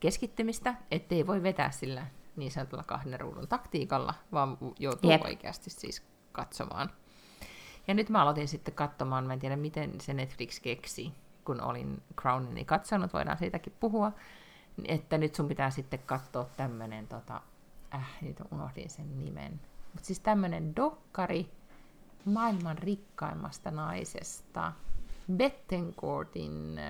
[0.00, 5.22] keskittymistä, ettei voi vetää sillä niin sanotulla kahden ruudun taktiikalla, vaan joutuu Jep.
[5.22, 6.90] oikeasti siis katsomaan.
[7.88, 11.12] Ja nyt mä aloitin sitten katsomaan, mä en tiedä miten se Netflix keksi,
[11.44, 14.12] kun olin Crownini katsonut, voidaan siitäkin puhua,
[14.84, 17.40] että nyt sun pitää sitten katsoa tämmönen, tota,
[17.94, 19.60] äh, nyt unohdin sen nimen,
[19.92, 21.50] mutta siis tämmönen dokkari
[22.24, 24.72] maailman rikkaimmasta naisesta,
[25.32, 26.80] Bettencourtin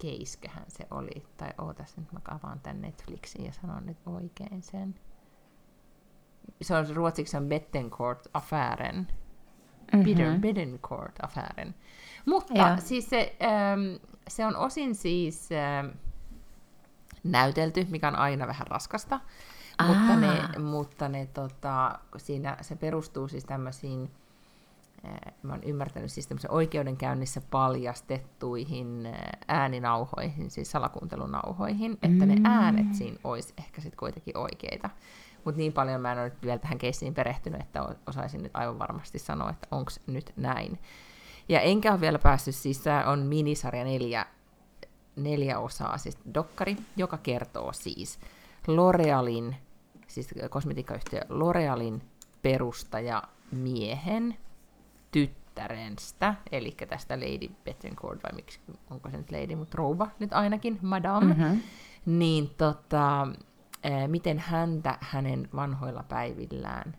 [0.00, 1.26] keiskähän se oli.
[1.36, 4.94] Tai ootas nyt mä avaan tän Netflixin ja sanon nyt oikein sen.
[6.62, 9.06] Se on ruotsiksi on Bettencourt-affären.
[9.92, 10.40] Mm-hmm.
[10.40, 11.74] Bettencourt-affären.
[12.26, 12.76] Mutta ja.
[12.76, 13.80] siis se, ähm,
[14.28, 15.86] se on osin siis ähm,
[17.24, 19.20] näytelty, mikä on aina vähän raskasta.
[19.86, 24.10] Mutta ne, mutta ne tota, siinä se perustuu siis tämmöisiin
[25.42, 29.08] mä oon ymmärtänyt siis oikeudenkäynnissä paljastettuihin
[29.48, 32.44] ääninauhoihin, siis salakuuntelunauhoihin, että ne mm.
[32.44, 34.90] äänet siinä olisi ehkä sitten kuitenkin oikeita.
[35.44, 39.18] Mutta niin paljon mä en ole vielä tähän keissiin perehtynyt, että osaisin nyt aivan varmasti
[39.18, 40.78] sanoa, että onko nyt näin.
[41.48, 44.26] Ja enkä ole vielä päässyt, siis tämä on minisarja neljä,
[45.16, 48.18] neljä osaa, siis dokkari, joka kertoo siis
[48.68, 49.54] L'Orealin,
[50.06, 52.00] siis kosmetiikkayhtiö L'Orealin
[52.42, 54.36] perustaja miehen
[55.10, 60.78] tyttärestä, eli tästä Lady Bettencourt, vai miksi, onko se nyt Lady, mutta rouva nyt ainakin,
[60.82, 61.60] Madame, mm-hmm.
[62.06, 63.28] niin tota,
[64.06, 66.96] miten häntä hänen vanhoilla päivillään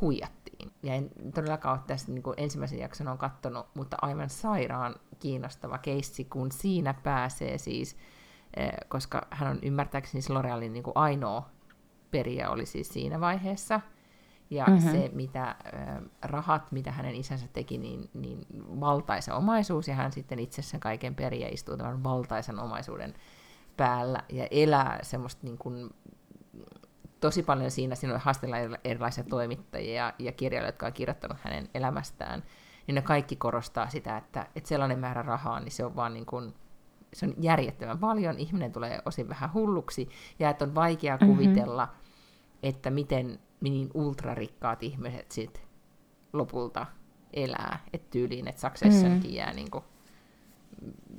[0.00, 0.72] huijattiin.
[0.82, 6.24] Ja en todellakaan ole tästä niin ensimmäisen jakson on katsonut, mutta aivan sairaan kiinnostava keissi,
[6.24, 7.96] kun siinä pääsee siis,
[8.88, 11.50] koska hän on ymmärtääkseni siis L'Orealin niin ainoa
[12.10, 13.80] perijä oli siis siinä vaiheessa,
[14.50, 14.90] ja mm-hmm.
[14.90, 15.56] se, mitä äh,
[16.22, 18.46] rahat, mitä hänen isänsä teki, niin, niin
[18.80, 23.14] valtaisa omaisuus, ja hän sitten itse sen kaiken periä istuu tämän valtaisen omaisuuden
[23.76, 25.90] päällä ja elää semmoista niin kuin,
[27.20, 31.68] tosi paljon siinä, siinä on haastella erilaisia toimittajia ja, ja kirjailijoita, jotka on kirjoittanut hänen
[31.74, 32.42] elämästään,
[32.86, 36.26] niin ne kaikki korostaa sitä, että, että sellainen määrä rahaa, niin se on vaan niin
[36.26, 36.54] kuin,
[37.12, 41.34] se on järjettömän paljon, ihminen tulee osin vähän hulluksi, ja että on vaikea mm-hmm.
[41.34, 41.88] kuvitella,
[42.62, 45.66] että miten niin ultrarikkaat ihmiset sit
[46.32, 46.86] lopulta
[47.32, 49.36] elää, että tyyliin, että Successionkin mm.
[49.36, 49.84] jää niin kuin,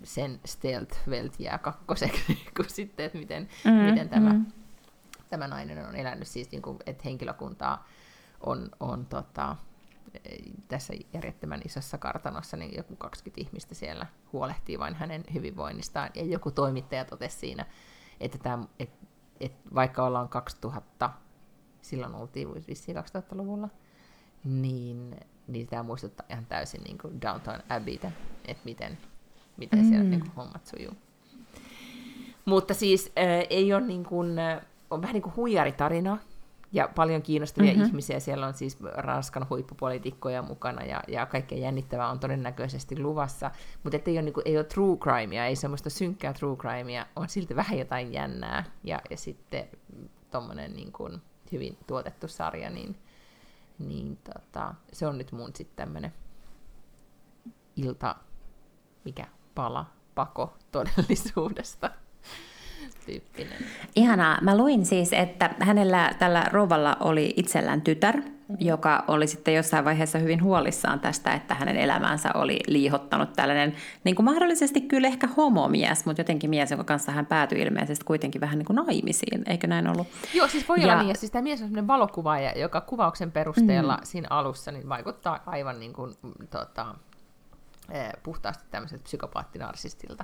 [0.03, 4.45] sen stealth welt jää kakkoseksi, kun sitten, että miten, mm, miten tämä, mm.
[5.29, 7.87] tämä nainen on elänyt, siis niin kuin, että henkilökuntaa
[8.41, 9.55] on, on tota,
[10.67, 16.09] tässä järjettömän isossa kartanossa, niin joku 20 ihmistä siellä huolehtii vain hänen hyvinvoinnistaan.
[16.15, 17.65] Ja joku toimittaja totesi siinä,
[18.19, 19.05] että, tämä, että,
[19.39, 21.09] että vaikka ollaan 2000,
[21.89, 23.69] silloin oltiin vissiin 2000-luvulla,
[24.43, 25.15] niin,
[25.47, 28.11] niin tämä muistuttaa ihan täysin niin kuin Downtown Abbeytä,
[28.45, 28.97] että miten,
[29.57, 29.89] miten mm.
[29.89, 30.93] siellä niin kuin, hommat sujuu.
[32.45, 36.17] Mutta siis äh, ei ole niin kuin, äh, on vähän niin kuin huijaritarina,
[36.71, 37.85] ja paljon kiinnostavia mm-hmm.
[37.85, 38.19] ihmisiä.
[38.19, 43.51] Siellä on siis Ranskan huippupolitiikkoja mukana ja, ja kaikkea jännittävää on todennäköisesti luvassa.
[43.83, 47.29] Mutta ei ole, niin kuin, ei ole true crimea, ei semmoista synkkää true crimea, on
[47.29, 48.63] silti vähän jotain jännää.
[48.83, 49.67] Ja, ja sitten
[50.31, 51.21] tuommoinen niin kuin,
[51.51, 52.97] hyvin tuotettu sarja, niin,
[53.79, 56.13] niin tota, se on nyt mun sitten tämmöinen
[57.75, 58.15] ilta,
[59.05, 61.89] mikä pala, pako todellisuudesta
[63.05, 63.65] tyyppinen.
[63.95, 64.37] Ihanaa.
[64.41, 68.21] Mä luin siis, että hänellä tällä rouvalla oli itsellään tytär,
[68.59, 74.15] joka oli sitten jossain vaiheessa hyvin huolissaan tästä, että hänen elämänsä oli liihottanut tällainen niin
[74.15, 78.57] kuin mahdollisesti kyllä ehkä homomies, mutta jotenkin mies, jonka kanssa hän päätyi ilmeisesti kuitenkin vähän
[78.57, 80.07] niin kuin naimisiin, eikö näin ollut?
[80.33, 80.83] Joo, siis voi ja...
[80.83, 84.03] olla niin, ja siis tämä mies on sellainen valokuvaaja, joka kuvauksen perusteella mm.
[84.03, 86.15] siinä alussa niin vaikuttaa aivan niin kuin,
[86.49, 86.95] tota,
[87.91, 90.23] eh, puhtaasti tämmöiseltä psykopaattinarsistilta.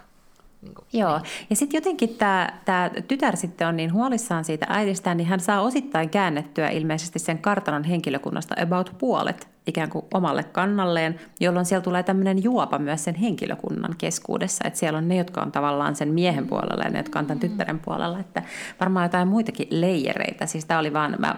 [0.63, 1.27] Niin kuin, Joo, niin.
[1.49, 5.61] ja sitten jotenkin tämä, tämä tytär sitten on niin huolissaan siitä äidistään, niin hän saa
[5.61, 12.03] osittain käännettyä ilmeisesti sen kartanon henkilökunnasta about puolet ikään kuin omalle kannalleen, jolloin siellä tulee
[12.03, 16.47] tämmöinen juopa myös sen henkilökunnan keskuudessa, että siellä on ne, jotka on tavallaan sen miehen
[16.47, 18.43] puolella ja ne, jotka on tämän tyttären puolella, että
[18.79, 20.45] varmaan jotain muitakin leijereitä.
[20.45, 21.35] Siis tämä oli vaan, mä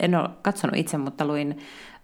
[0.00, 1.58] en ole katsonut itse, mutta luin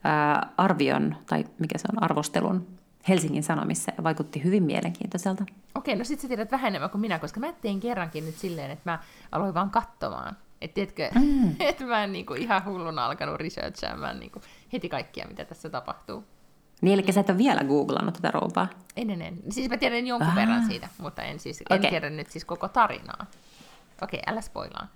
[0.05, 5.45] ää, arvion, tai mikä se on, arvostelun Helsingin Sanomissa ja vaikutti hyvin mielenkiintoiselta.
[5.75, 8.71] Okei, no sitten sä tiedät vähän enemmän kuin minä, koska mä tein kerrankin nyt silleen,
[8.71, 8.99] että mä
[9.33, 10.37] aloin vaan katsomaan.
[10.61, 11.57] Että tiedätkö, mm.
[11.61, 14.41] että mä en niinku ihan hulluna alkanut researchaamaan niinku
[14.73, 16.25] heti kaikkia, mitä tässä tapahtuu.
[16.81, 18.69] Niin, eli sä et ole vielä googlannut tätä roupaa?
[18.97, 19.39] En, en, en.
[19.51, 20.37] Siis mä tiedän jonkun ah.
[20.37, 21.91] verran siitä, mutta en, siis, en okay.
[21.91, 23.27] tiedä nyt siis koko tarinaa.
[24.03, 24.89] Okei, älä spoilaa.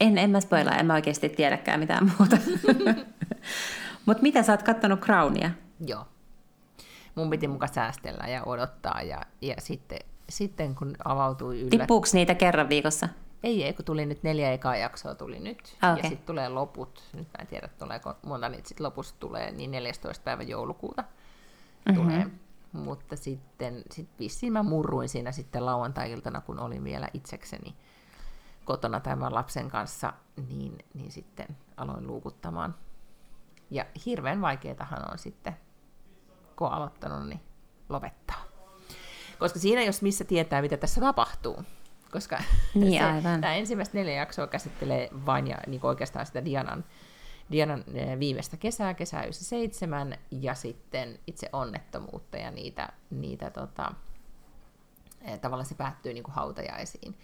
[0.00, 2.36] En, en mä spoilaa, en mä oikeasti tiedäkään mitään muuta.
[4.06, 5.50] mutta mitä sä oot kattonut Crownia?
[5.86, 6.06] Joo,
[7.16, 9.02] mun piti muka säästellä ja odottaa.
[9.02, 9.98] Ja, ja sitten,
[10.28, 11.70] sitten kun avautui yllä...
[11.70, 13.08] Tippuuko niitä kerran viikossa?
[13.42, 15.76] Ei, ei, kun tuli nyt neljä ekaa jaksoa tuli nyt.
[15.76, 15.96] Okay.
[15.96, 17.02] Ja sitten tulee loput.
[17.12, 20.24] Nyt mä en tiedä, tuleeko monta niitä sitten lopussa tulee, niin 14.
[20.24, 22.02] päivä joulukuuta mm-hmm.
[22.02, 22.26] tulee.
[22.72, 27.74] Mutta sitten sit vissiin mä murruin siinä sitten lauantai-iltana, kun olin vielä itsekseni
[28.64, 30.12] kotona tämän lapsen kanssa,
[30.48, 32.74] niin, niin sitten aloin luukuttamaan.
[33.70, 35.56] Ja hirveän vaikeetahan on sitten
[36.56, 37.40] kun on aloittanut, niin
[37.88, 38.44] lopettaa.
[39.38, 41.62] Koska siinä jos missä tietää, mitä tässä tapahtuu.
[42.12, 42.38] Koska
[42.74, 43.40] niin, se, aivan.
[43.40, 46.84] tämä ensimmäistä neljä jaksoa käsittelee vain ja niin oikeastaan sitä Dianan,
[47.52, 47.84] Dianan
[48.18, 53.92] viimeistä kesää, kesää 97, ja sitten itse onnettomuutta ja niitä, niitä tota,
[55.40, 57.14] tavallaan se päättyy niin kuin hautajaisiin.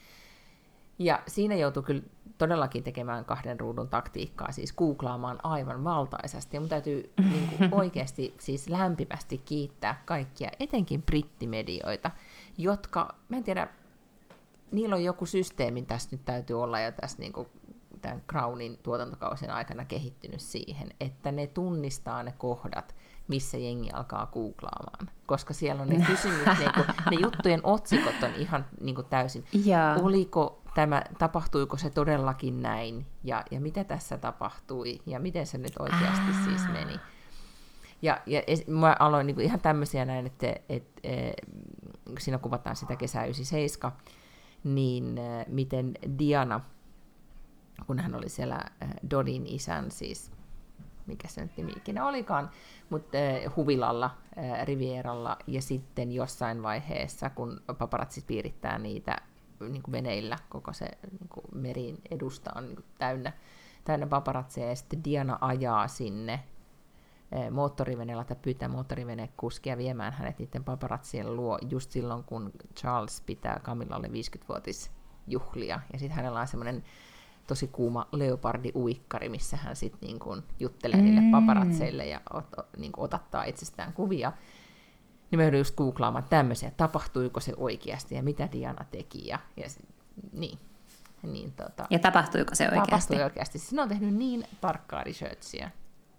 [0.99, 2.03] Ja siinä joutuu kyllä
[2.39, 6.57] todellakin tekemään kahden ruudun taktiikkaa, siis googlaamaan aivan valtaisesti.
[6.57, 12.11] Ja mun täytyy niin kuin oikeasti siis lämpimästi kiittää kaikkia, etenkin brittimedioita,
[12.59, 13.69] jotka, mä en tiedä,
[14.73, 17.49] niillä on joku systeemi tässä nyt täytyy olla ja tässä niin kuin
[18.01, 22.95] tämän Crownin tuotantokausien aikana kehittynyt siihen, että ne tunnistaa ne kohdat,
[23.29, 25.09] missä jengi alkaa googlaamaan.
[25.27, 29.45] Koska siellä on ne kysymys, ne, ne juttujen otsikot on ihan niin kuin täysin.
[29.65, 29.97] Ja.
[30.03, 35.73] Oliko tämä, tapahtuiko se todellakin näin, ja, ja mitä tässä tapahtui, ja miten se nyt
[35.79, 36.45] oikeasti Ää.
[36.45, 37.01] siis meni.
[38.03, 41.33] Ja, ja mä aloin niin kuin ihan tämmöisiä näin, että, että, että
[42.19, 43.93] siinä kuvataan sitä kesää 97,
[44.65, 46.61] niin miten Diana,
[47.87, 48.61] kun hän oli siellä
[49.11, 50.32] Dodin isän, siis
[51.07, 52.51] mikä se nyt nimi ikinä olikaan,
[52.91, 59.17] mutta äh, huvilalla, äh, Rivieralla, ja sitten jossain vaiheessa, kun paparatsit piirittää niitä
[59.61, 63.33] niin kuin veneillä, koko se niin kuin merin edusta on niin kuin täynnä,
[63.85, 66.41] täynnä paparatseja, ja sitten Diana ajaa sinne
[67.51, 74.09] moottoriveneellä tai pyytää moottorivenekuskia viemään hänet niiden paparatsien luo just silloin, kun Charles pitää Camillalle
[74.09, 75.81] 50-vuotisjuhlia.
[75.93, 76.85] Ja sitten hänellä on semmoinen
[77.47, 81.05] tosi kuuma leopardi-uikkari, missä hän sitten niin kuin juttelee mm.
[81.05, 84.33] niille paparatseille ja ot, niin kuin otattaa itsestään kuvia.
[85.31, 89.27] Niin mä joudun just googlaamaan tämmöisiä, tapahtuiko se oikeasti ja mitä Diana teki.
[89.27, 89.67] Ja, ja
[90.33, 90.59] niin.
[91.23, 92.91] Niin, tota, ja tapahtuiko se oikeasti?
[92.91, 93.59] Tapahtui oikeasti.
[93.59, 95.71] Siis ne on tehnyt niin tarkkaa researchia.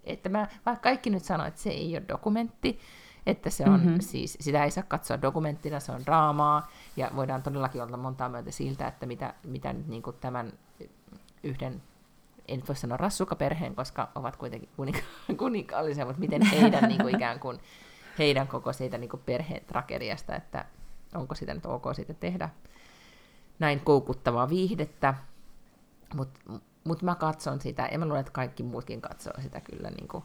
[0.04, 2.78] Että mä, vaikka kaikki nyt sanoo, että se ei ole dokumentti,
[3.26, 4.00] että se on mm-hmm.
[4.00, 8.50] siis, sitä ei saa katsoa dokumenttina, se on draamaa, ja voidaan todellakin olla montaa myötä
[8.50, 10.52] siltä, että mitä, mitä nyt niin kuin tämän
[11.44, 11.82] yhden,
[12.48, 17.40] en voi sanoa rassukaperheen, koska ovat kuitenkin kuninka- kuninkaallisia, mutta miten heidän niin kuin ikään
[17.40, 17.58] kuin,
[18.18, 20.64] heidän koko siitä niin kuin perheen tragediasta, että
[21.14, 22.48] onko sitä nyt ok siitä tehdä
[23.58, 25.14] näin koukuttavaa viihdettä,
[26.14, 26.40] mutta
[26.84, 30.24] mut mä katson sitä, ja mä luulen, että kaikki muutkin katsoo sitä kyllä niin kuin,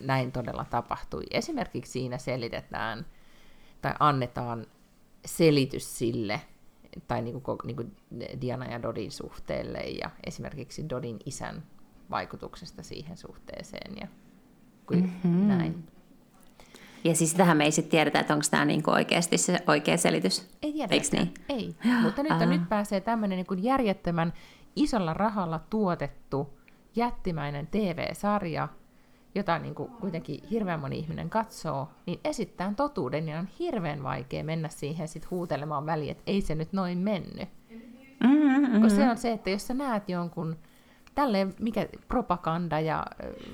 [0.00, 1.22] näin todella tapahtui.
[1.30, 3.06] Esimerkiksi siinä selitetään
[3.82, 4.66] tai annetaan
[5.24, 6.40] selitys sille,
[7.08, 7.96] tai niin kuin, niin kuin
[8.40, 11.62] Diana ja Dodin suhteelle ja esimerkiksi Dodin isän
[12.10, 14.06] vaikutuksesta siihen suhteeseen ja
[14.90, 15.48] mm-hmm.
[15.48, 15.84] näin.
[17.04, 20.50] Ja siis tähän me ei sitten tiedetä, että onko tämä niinku oikeasti se oikea selitys.
[20.62, 20.94] Ei tiedetä.
[20.94, 21.34] Eikö niin?
[21.48, 24.32] Ei, mutta nyt, nyt pääsee tämmöinen niinku järjettömän
[24.76, 26.58] isolla rahalla tuotettu
[26.96, 28.68] jättimäinen TV-sarja,
[29.34, 34.44] jota niin kuin kuitenkin hirveän moni ihminen katsoo, niin esittää totuuden, ja on hirveän vaikea
[34.44, 37.48] mennä siihen sit huutelemaan väliin, että ei se nyt noin mennyt.
[38.20, 38.88] Mm-hmm.
[38.88, 40.56] Se on se, että jos sä näet jonkun,
[41.14, 43.06] tälleen mikä propaganda ja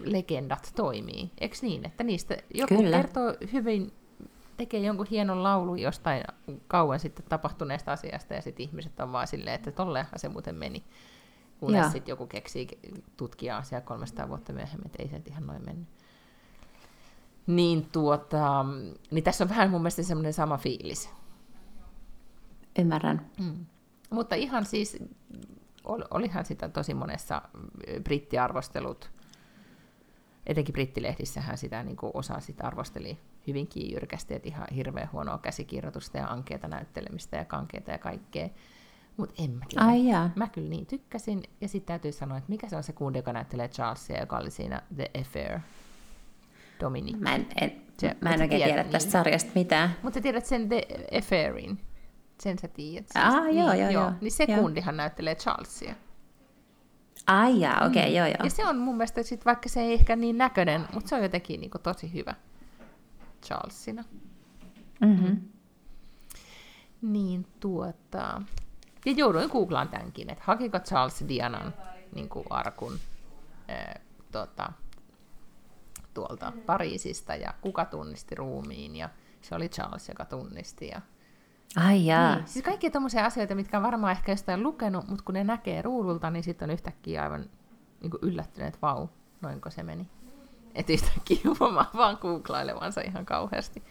[0.04, 2.96] legendat toimii, eikö niin, että niistä joku Kyllä.
[2.96, 3.92] kertoo hyvin,
[4.56, 6.22] tekee jonkun hienon laulun jostain
[6.66, 10.84] kauan sitten tapahtuneesta asiasta, ja sitten ihmiset on vaan silleen, että tolleenhan se muuten meni.
[11.60, 12.68] Kunnes sitten joku keksii
[13.16, 15.88] tutkia asiaa 300 vuotta myöhemmin, että ei se ihan noin mennyt.
[17.46, 18.64] Niin, tuota,
[19.10, 21.10] niin tässä on vähän mun mielestä semmoinen sama fiilis.
[22.78, 23.30] Ymmärrän.
[23.40, 23.66] Mm.
[24.10, 24.98] Mutta ihan siis,
[26.10, 27.42] olihan sitä tosi monessa
[28.04, 29.10] brittiarvostelut,
[30.46, 36.18] etenkin brittilehdissähän sitä niin kuin osa sitä arvosteli hyvinkin jyrkästi, että ihan hirveän huonoa käsikirjoitusta
[36.18, 38.48] ja ankeita näyttelemistä ja kankeita ja kaikkea.
[39.18, 39.86] Mutta en mä kyllä.
[39.86, 40.30] Ai jaa.
[40.36, 41.42] Mä kyllä niin tykkäsin.
[41.60, 44.50] Ja sitten täytyy sanoa, että mikä se on se kundi, joka näyttelee Charlesia, joka oli
[44.50, 45.60] siinä The Affair.
[46.80, 47.16] Dominic.
[47.18, 48.92] Mä en, en, se, mä en oikein tiedä niin.
[48.92, 49.96] tästä sarjasta mitään.
[50.02, 50.82] Mutta sä tiedät sen The
[51.18, 51.80] Affairin.
[52.40, 53.08] Sen sä tiedät.
[53.08, 54.12] Siis, ah, niin, joo, joo, joo.
[54.20, 54.60] Niin se joo.
[54.60, 55.94] kundihan näyttelee Charlesia.
[57.26, 58.16] Ai jaa, okei, okay, mm.
[58.16, 58.44] joo, joo.
[58.44, 61.22] Ja se on mun mielestä, sit, vaikka se ei ehkä niin näköinen, mutta se on
[61.22, 62.34] jotenkin niin kuin, tosi hyvä
[63.46, 64.04] Charlesina.
[65.00, 65.40] Mm-hmm.
[67.02, 68.42] Niin tuota...
[69.08, 71.74] Ja jouduin googlaan tämänkin, että hakiko Charles Dianan
[72.14, 72.98] niin kuin arkun
[73.68, 74.00] ää,
[74.32, 74.72] tota,
[76.14, 79.08] tuolta Pariisista ja kuka tunnisti ruumiin ja
[79.42, 80.88] se oli Charles, joka tunnisti.
[80.88, 81.00] Ja...
[81.76, 82.34] Ai jaa.
[82.34, 85.82] Niin, siis kaikkia tommosia asioita, mitkä on varmaan ehkä jostain lukenut, mutta kun ne näkee
[85.82, 87.50] ruudulta, niin sitten on yhtäkkiä aivan
[88.00, 89.08] niin kuin yllättyneet, että vau,
[89.40, 90.08] noinko se meni.
[90.74, 93.82] Että yhtäkkiä huomaa vaan googlailevansa ihan kauheasti.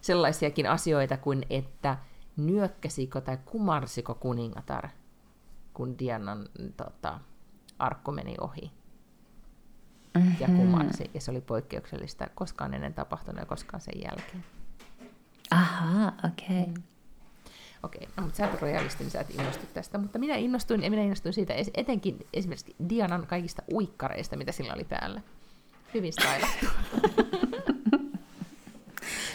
[0.00, 1.96] Sellaisiakin asioita kuin, että
[2.38, 4.88] nyökkäsikö tai kumarsiko kuningatar,
[5.74, 7.20] kun Dianan tota,
[7.78, 8.72] arkku meni ohi.
[10.14, 10.36] Mm-hmm.
[10.40, 14.44] Ja kumarsi, ja se oli poikkeuksellista koskaan ennen tapahtunut ja koskaan sen jälkeen.
[15.50, 16.62] Aha, okei.
[16.62, 16.66] Okay.
[16.66, 16.82] Mm.
[17.82, 20.82] Okei, okay, no, mutta sä et royalisti, niin sä et innostu tästä, mutta minä innostuin,
[20.82, 25.20] ja minä innostuin siitä etenkin esimerkiksi Dianan kaikista uikkareista, mitä sillä oli päällä.
[25.94, 26.66] Hyvin stylattu.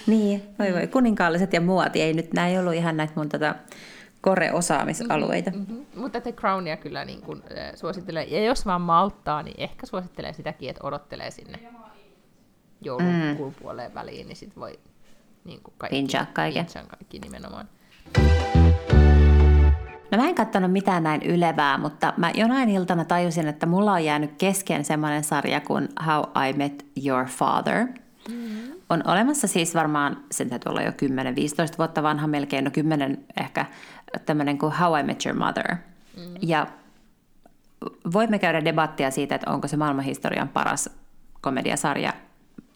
[0.07, 3.53] Niin, voi voi, kuninkaalliset ja muoti, ei nyt, nämä ei ollut ihan näitä mun tätä
[3.53, 3.75] tota
[4.21, 5.51] kore-osaamisalueita.
[5.51, 6.01] Mm-hmm, mm-hmm.
[6.01, 10.33] Mutta The Crownia kyllä niin kuin, äh, suosittelee, ja jos vaan malttaa, niin ehkä suosittelee
[10.33, 11.59] sitäkin, että odottelee sinne
[12.81, 13.37] joulun mm.
[13.37, 14.79] kulpuoleen väliin, niin sitten voi
[15.43, 16.65] niin kuin kaikki, Pinjaa kaiken.
[16.87, 17.69] kaikki nimenomaan.
[20.11, 24.05] No mä en katsonut mitään näin ylevää, mutta mä jonain iltana tajusin, että mulla on
[24.05, 27.85] jäänyt kesken semmoinen sarja kuin How I Met Your Father.
[28.29, 28.73] Mm-hmm.
[28.93, 30.93] On olemassa siis varmaan, sen täytyy olla jo 10-15
[31.77, 33.65] vuotta vanha melkein, no 10 ehkä,
[34.25, 35.75] tämmöinen kuin How I Met Your Mother.
[36.17, 36.35] Mm-hmm.
[36.41, 36.67] Ja
[38.13, 40.89] voimme käydä debattia siitä, että onko se maailmanhistorian paras
[41.41, 42.13] komediasarja.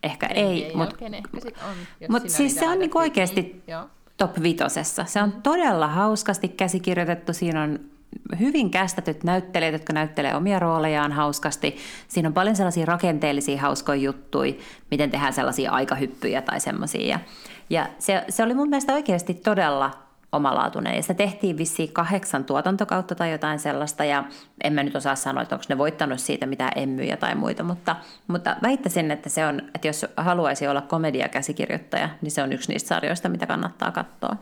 [0.03, 0.95] Ehkä ei, ei mutta
[2.09, 3.77] mut siis se on niinku oikeasti niin,
[4.17, 5.05] top vitosessa.
[5.05, 7.33] Se on todella hauskasti käsikirjoitettu.
[7.33, 7.79] Siinä on
[8.39, 11.77] hyvin kästetyt näyttelijät, jotka näyttelee omia roolejaan hauskasti.
[12.07, 14.53] Siinä on paljon sellaisia rakenteellisia hauskoja juttuja,
[14.91, 17.19] miten tehdään sellaisia aikahyppyjä tai semmoisia.
[17.69, 19.91] Ja se, se oli mun mielestä oikeasti todella
[20.31, 20.95] omalaatuinen.
[20.95, 24.23] Ja sitä tehtiin vissiin kahdeksan tuotantokautta tai jotain sellaista, ja
[24.63, 27.95] en mä nyt osaa sanoa, että onko ne voittanut siitä mitään emmyjä tai muita, mutta,
[28.27, 32.87] mutta väittäisin, että se on, että jos haluaisi olla komediakäsikirjoittaja, niin se on yksi niistä
[32.87, 34.35] sarjoista, mitä kannattaa katsoa.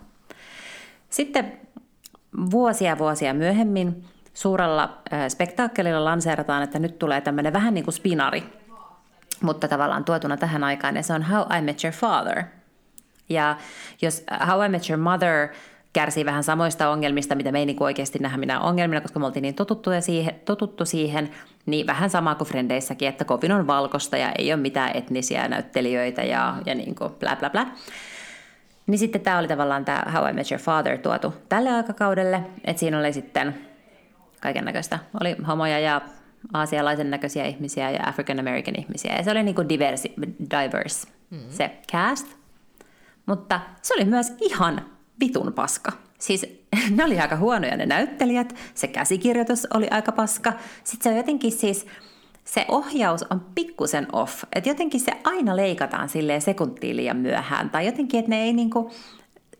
[1.09, 1.64] Sitten
[2.51, 4.97] vuosia vuosia myöhemmin suurella
[5.29, 8.43] spektaakkelilla lanseerataan, että nyt tulee tämmöinen vähän niin kuin spinari,
[9.41, 12.43] mutta tavallaan tuotuna tähän aikaan, ja se on How I Met Your Father.
[13.29, 13.57] Ja
[14.01, 15.47] jos How I Met Your Mother
[15.93, 19.41] kärsii vähän samoista ongelmista, mitä me ei niin oikeasti nähdä minä ongelmina, koska me oltiin
[19.41, 19.55] niin
[19.99, 21.29] siihen, totuttu siihen,
[21.65, 26.23] niin vähän sama kuin Frendeissäkin, että kovin on valkosta ja ei ole mitään etnisiä näyttelijöitä
[26.23, 27.67] ja, ja niin kuin bla bla bla.
[28.87, 32.79] Niin sitten tämä oli tavallaan tämä How I Met Your Father tuotu tälle aikakaudelle, että
[32.79, 33.55] siinä oli sitten
[34.41, 34.99] kaiken näköistä.
[35.21, 36.01] Oli homoja ja
[36.53, 39.15] aasialaisen näköisiä ihmisiä ja African American ihmisiä.
[39.15, 40.13] Ja se oli niin kuin diversi,
[40.51, 41.39] diverse mm.
[41.49, 42.27] se cast.
[43.25, 44.85] Mutta se oli myös ihan
[45.19, 45.91] vitun paska.
[46.19, 46.45] Siis
[46.95, 50.53] ne oli aika huonoja ne näyttelijät, se käsikirjoitus oli aika paska.
[50.83, 51.87] Sitten se on jotenkin siis,
[52.45, 54.43] se ohjaus on pikkusen off.
[54.55, 57.69] Että jotenkin se aina leikataan silleen sekuntiin liian myöhään.
[57.69, 58.91] Tai jotenkin, että ne ei niinku,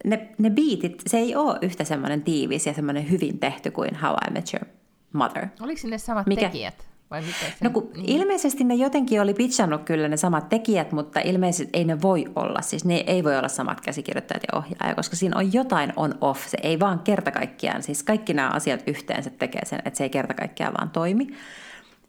[0.05, 4.13] ne, ne biitit, se ei ole yhtä semmoinen tiivis ja semmoinen hyvin tehty kuin How
[4.27, 4.65] I Met Your
[5.13, 5.47] Mother.
[5.61, 6.41] Oliko sinne samat Mikä?
[6.41, 6.85] tekijät?
[7.11, 7.55] Vai miten se?
[7.61, 8.09] No kun niin.
[8.09, 12.61] ilmeisesti ne jotenkin oli pitchannut kyllä ne samat tekijät, mutta ilmeisesti ei ne voi olla.
[12.61, 16.47] Siis ne ei voi olla samat käsikirjoittajat ja ohjaaja, koska siinä on jotain on-off.
[16.47, 20.09] Se ei vaan kerta kaikkiaan, siis kaikki nämä asiat yhteensä tekee sen, että se ei
[20.09, 21.27] kerta kaikkiaan vaan toimi.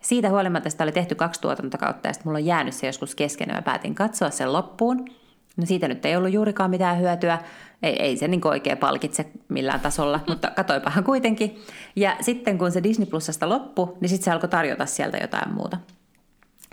[0.00, 3.48] Siitä huolimatta sitä oli tehty kaksi tuotantokautta ja sitten mulla on jäänyt se joskus kesken
[3.48, 5.04] ja mä päätin katsoa sen loppuun.
[5.56, 7.38] No siitä nyt ei ollut juurikaan mitään hyötyä.
[7.82, 11.58] Ei, ei se niin oikein palkitse millään tasolla, mutta katoipahan kuitenkin.
[11.96, 15.78] Ja sitten kun se Disney Plusasta loppui, niin sitten se alkoi tarjota sieltä jotain muuta.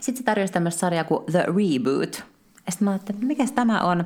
[0.01, 2.23] Sitten se tarjosi tämmöistä sarjaa kuin The Reboot–
[2.71, 4.06] sitten mä ajattelin, että mikä tämä on.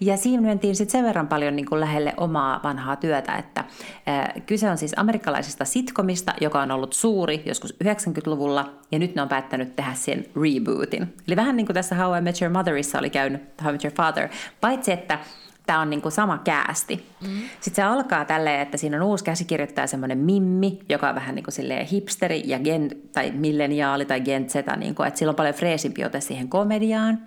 [0.00, 3.64] Ja siinä mentiin sitten sen verran paljon niin kuin lähelle omaa vanhaa työtä, että
[4.06, 9.22] ää, kyse on siis amerikkalaisesta sitkomista, joka on ollut suuri joskus 90-luvulla, ja nyt ne
[9.22, 11.14] on päättänyt tehdä sen rebootin.
[11.28, 13.84] Eli vähän niin kuin tässä How I Met Your Motherissa oli käynyt How I Met
[13.84, 14.28] Your Father,
[14.60, 15.18] paitsi että
[15.66, 17.06] tämä on niinku sama käästi.
[17.20, 17.28] Mm.
[17.60, 21.44] Sitten se alkaa tälleen, että siinä on uusi käsikirjoittaja, semmoinen Mimmi, joka on vähän niin
[21.44, 25.54] kuin hipsteri ja gen, tai milleniaali tai gen Z, niin kuin, että sillä on paljon
[25.54, 27.18] freesimpi ote siihen komediaan.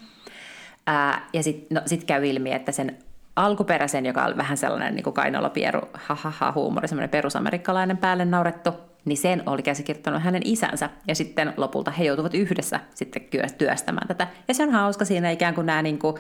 [0.88, 2.98] Ää, ja sitten no, sit käy ilmi, että sen
[3.36, 5.16] alkuperäisen, joka on vähän sellainen niin kuin
[6.24, 8.72] ha huumori, semmoinen perusamerikkalainen päälle naurettu,
[9.06, 10.90] niin sen oli käsikirjoittanut hänen isänsä.
[11.08, 13.22] Ja sitten lopulta he joutuvat yhdessä sitten
[13.58, 14.28] työstämään tätä.
[14.48, 16.16] Ja se on hauska siinä ikään kuin nämä niin kuin,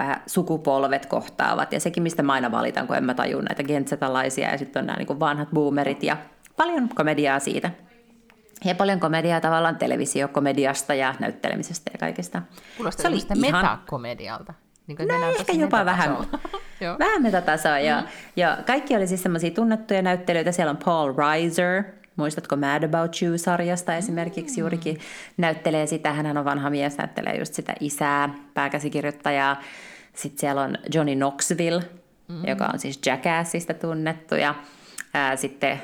[0.00, 1.72] äh, sukupolvet kohtaavat.
[1.72, 4.50] Ja sekin, mistä mä aina valitan, kun en mä tajua näitä gentsetalaisia.
[4.50, 6.16] Ja sitten on nämä niin kuin vanhat boomerit ja
[6.56, 7.70] paljon komediaa siitä.
[8.64, 12.42] Ja paljon komediaa tavallaan televisiokomediasta ja näyttelemisestä ja kaikesta.
[12.76, 13.62] Kuulostaa se oli ihan...
[13.62, 14.54] metakomedialta.
[14.86, 16.16] Niin no, ehkä jopa vähän,
[16.98, 17.78] vähän metatasoa.
[17.78, 17.84] Mm.
[17.84, 18.02] Ja,
[18.36, 20.52] ja kaikki oli siis semmoisia tunnettuja näyttelijöitä.
[20.52, 21.82] Siellä on Paul Reiser,
[22.16, 24.60] muistatko Mad About You-sarjasta esimerkiksi mm.
[24.60, 24.98] juurikin
[25.36, 26.12] näyttelee sitä.
[26.12, 29.60] Hän on vanha mies, näyttelee just sitä isää, pääkäsikirjoittajaa.
[30.14, 31.82] Sitten siellä on Johnny Knoxville,
[32.28, 32.46] mm.
[32.46, 34.34] joka on siis Jackassista tunnettu.
[34.34, 34.54] Ja
[35.14, 35.82] ää, sitten...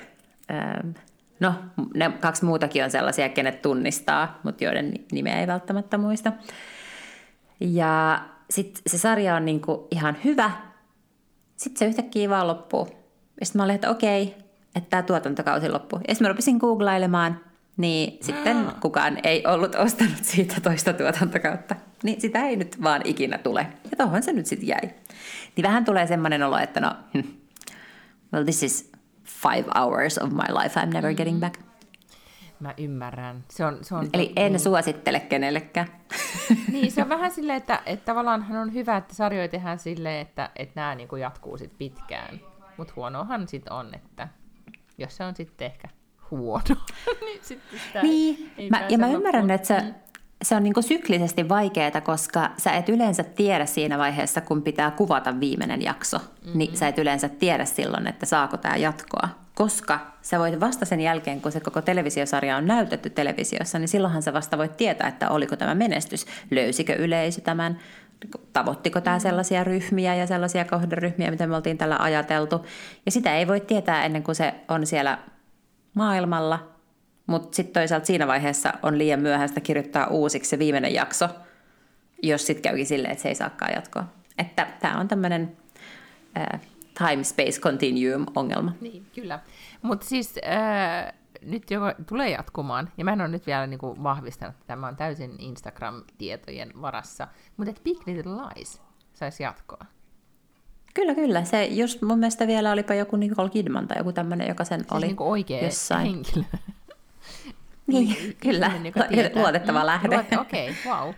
[0.49, 0.85] Ää,
[1.40, 1.55] No,
[1.94, 6.33] ne kaksi muutakin on sellaisia, kenet tunnistaa, mutta joiden nimeä ei välttämättä muista.
[7.61, 8.20] Ja
[8.51, 10.51] sitten se sarja on niinku ihan hyvä.
[11.57, 12.88] Sitten se yhtäkkiä vaan loppuu.
[13.40, 14.35] Ja sitten mä olin, että okei,
[14.74, 16.01] että tämä tuotantokausi loppuu.
[16.09, 17.40] Ja sitten mä rupesin googlailemaan,
[17.77, 21.77] niin sitten kukaan ei ollut ostanut siitä toista tuotantokautta.
[22.03, 23.66] Niin sitä ei nyt vaan ikinä tule.
[23.91, 24.91] Ja tohon se nyt sitten jäi.
[25.57, 27.28] Niin vähän tulee semmoinen olo, että no, hm,
[28.32, 28.93] well this is
[29.29, 31.61] five hours of my life I'm never getting back.
[32.61, 33.45] Mä ymmärrän.
[33.51, 34.61] Se on, se on Eli en niin.
[34.61, 35.89] suosittele kenellekään.
[36.72, 40.51] Niin, se on vähän silleen, että, että tavallaan on hyvä, että sarjoja tehdään silleen, että,
[40.57, 42.41] että nämä niin kuin jatkuu sit pitkään.
[42.76, 44.29] Mutta huonohan sitten on, että
[44.99, 45.89] jos se on sitten ehkä
[46.31, 46.76] huono,
[47.24, 48.53] niin sitten sitä niin.
[48.59, 49.95] ei, ei mä, Ja mä ymmärrän, että se, mm
[50.43, 55.41] se on niin syklisesti vaikeaa, koska sä et yleensä tiedä siinä vaiheessa, kun pitää kuvata
[55.41, 56.59] viimeinen jakso, mm-hmm.
[56.59, 59.28] niin sä et yleensä tiedä silloin, että saako tämä jatkoa.
[59.55, 64.22] koska sä voit vasta sen jälkeen, kun se koko televisiosarja on näytetty televisiossa, niin silloinhan
[64.22, 67.78] sä vasta voit tietää, että oliko tämä menestys, löysikö yleisö tämän,
[68.53, 72.66] tavoittiko tämä sellaisia ryhmiä ja sellaisia kohderyhmiä, mitä me oltiin tällä ajateltu.
[73.07, 75.18] Ja sitä ei voi tietää ennen kuin se on siellä
[75.95, 76.78] maailmalla,
[77.29, 81.29] mutta sitten toisaalta siinä vaiheessa on liian myöhäistä kirjoittaa uusiksi se viimeinen jakso,
[82.22, 84.05] jos sitten käykin silleen, että se ei saakaan jatkoa.
[84.39, 85.57] Että tämä on tämmöinen
[86.99, 88.72] time-space continuum-ongelma.
[88.81, 89.41] Niin, kyllä.
[89.83, 91.12] Mutta siis äh,
[91.43, 94.87] nyt jo tulee jatkumaan, ja mä en ole nyt vielä niin kuin, vahvistanut, että tämä
[94.87, 98.83] on täysin Instagram-tietojen varassa, mutta että Big Little Lies
[99.14, 99.85] saisi jatkoa.
[100.95, 101.45] Kyllä, kyllä.
[101.45, 104.93] Se just mun mielestä vielä olipa joku Nicole Kidman tai joku tämmöinen, joka sen Siis
[104.93, 106.07] oli niin kuin oikea jossain.
[106.07, 106.45] henkilö.
[107.89, 108.66] Niin, kyllä.
[108.66, 109.43] Ihminen, joka tietää.
[109.43, 110.16] Luotettava lähde.
[110.16, 111.14] luot- Okei, okay, wow.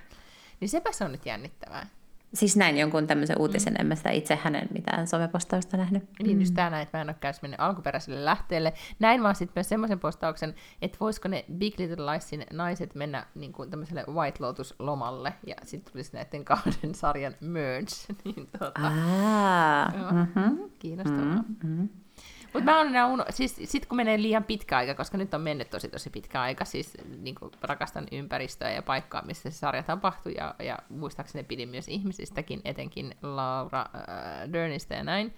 [0.61, 1.87] Niin sepä se on nyt jännittävää.
[2.35, 6.03] Siis näin jonkun tämmöisen uutisen, en mä sitä itse hänen mitään somepostausta nähnyt.
[6.23, 8.73] Niin just tää näin, että mä en ole käynyt mennyt alkuperäiselle lähteelle.
[8.99, 13.53] Näin vaan sitten myös semmoisen postauksen, että voisiko ne Big Little Liesin naiset mennä niin
[13.53, 17.91] kuin tämmöiselle White Lotus-lomalle, ja sitten tulisi näiden kahden sarjan merge.
[18.25, 20.12] niin tota, Aa, Joo.
[20.12, 20.59] mm-hmm.
[20.79, 21.45] kiinnostavaa.
[21.64, 21.89] Mm-hmm.
[22.55, 23.25] Mutta mä enää uno...
[23.31, 26.65] siis sit kun menee liian pitkä aika, koska nyt on mennyt tosi tosi pitkä aika,
[26.65, 31.89] siis niin rakastan ympäristöä ja paikkaa, missä se sarja tapahtui, ja, ja muistaakseni pidin myös
[31.89, 35.35] ihmisistäkin, etenkin Laura äh, Dernistä ja näin,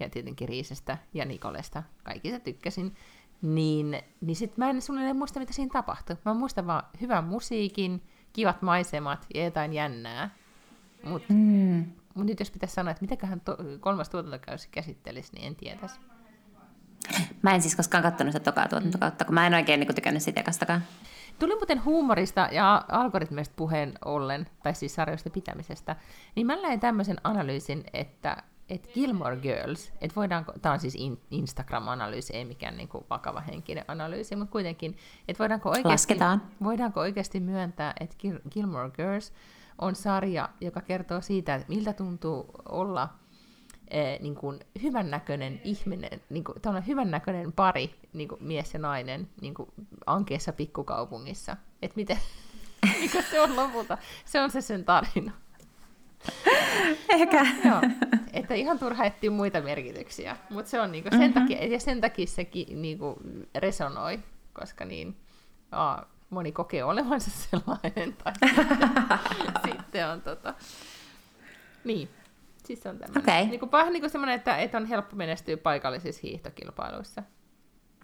[0.00, 2.94] ja tietenkin Riisestä ja Nikolesta, kaikista tykkäsin,
[3.42, 6.16] niin, niin sit mä en suunnilleen muista, mitä siinä tapahtui.
[6.24, 8.02] Mä muistan vaan hyvän musiikin,
[8.32, 10.30] kivat maisemat ja jotain jännää,
[11.04, 11.84] mutta Mm.
[12.14, 16.00] mut nyt jos pitäisi sanoa, että mitäköhän to- kolmas tuotantokausi käsittelisi, niin en tietäisi.
[17.42, 20.40] Mä en siis koskaan katsonut sitä tokaa tuotantokautta, kun mä en oikein niin tykännyt siitä
[20.40, 20.82] ekastakaan.
[21.38, 25.96] Tuli muuten huumorista ja algoritmista puheen ollen, tai siis sarjoista pitämisestä,
[26.36, 28.36] niin mä näin tämmöisen analyysin, että
[28.68, 33.40] että Gilmore Girls, että voidaanko, tämä on siis in, Instagram-analyysi, ei mikään niin kuin vakava
[33.40, 34.96] henkinen analyysi, mutta kuitenkin,
[35.28, 36.42] että voidaanko oikeasti, Lasketaan.
[36.64, 39.32] voidaanko oikeasti myöntää, että Gil- Gilmore Girls
[39.78, 43.08] on sarja, joka kertoo siitä, että miltä tuntuu olla
[43.90, 49.54] eh, niin kuin hyvännäköinen ihminen, niin kuin, hyvännäköinen pari, niin kuin mies ja nainen, niin
[49.54, 49.68] kuin
[50.06, 51.56] ankeessa pikkukaupungissa.
[51.82, 52.18] Että miten,
[53.00, 53.98] mikä se on lopulta?
[54.24, 55.32] Se on se sen tarina.
[57.08, 57.46] Ehkä.
[57.64, 57.80] Joo.
[58.32, 61.34] Että ihan turha etsiä muita merkityksiä, mutta se on niinku sen, mm-hmm.
[61.34, 63.16] takia, ja sen takia se ki, niinku
[63.54, 64.18] resonoi,
[64.52, 65.16] koska niin,
[65.72, 69.18] aa, moni kokee olevansa sellainen, tai sitten,
[69.72, 70.54] sitten on tota,
[71.84, 72.08] niin,
[72.68, 73.22] siis se on tämmöinen.
[73.22, 73.46] Okei.
[73.46, 77.22] Niinku, vähän niinku semmoinen, että, että on helppo menestyä paikallisissa hiihtokilpailuissa.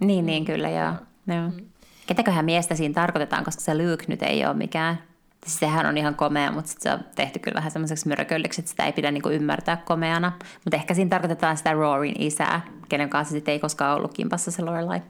[0.00, 0.92] Niin, niin kyllä joo.
[1.26, 1.48] joo.
[1.48, 1.66] Mm.
[2.06, 5.02] Ketäköhän miestä siinä tarkoitetaan, koska se Luke nyt ei ole mikään.
[5.46, 8.70] Siis sehän on ihan komea, mutta sit se on tehty kyllä vähän semmoiseksi mörkölliksi, että
[8.70, 10.32] sitä ei pidä niinku ymmärtää komeana.
[10.64, 14.62] Mutta ehkä siinä tarkoitetaan sitä Roarin isää, kenen kanssa sitten ei koskaan ollut kimpassa se
[14.62, 15.02] Lorelai.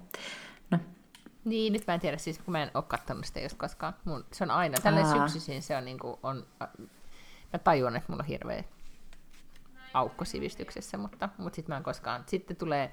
[0.71, 0.79] No,
[1.45, 3.95] Niin, nyt mä en tiedä, siis kun mä en ole kattonut sitä just koskaan.
[4.05, 5.29] Mun, se on aina, Aa.
[5.29, 6.47] syksyisin se on niinku, on,
[7.53, 8.65] mä tajuan, että mulla on hirveä
[9.95, 12.93] aukko sivistyksessä, mutta, mutta sitten mä en koskaan, sitten tulee,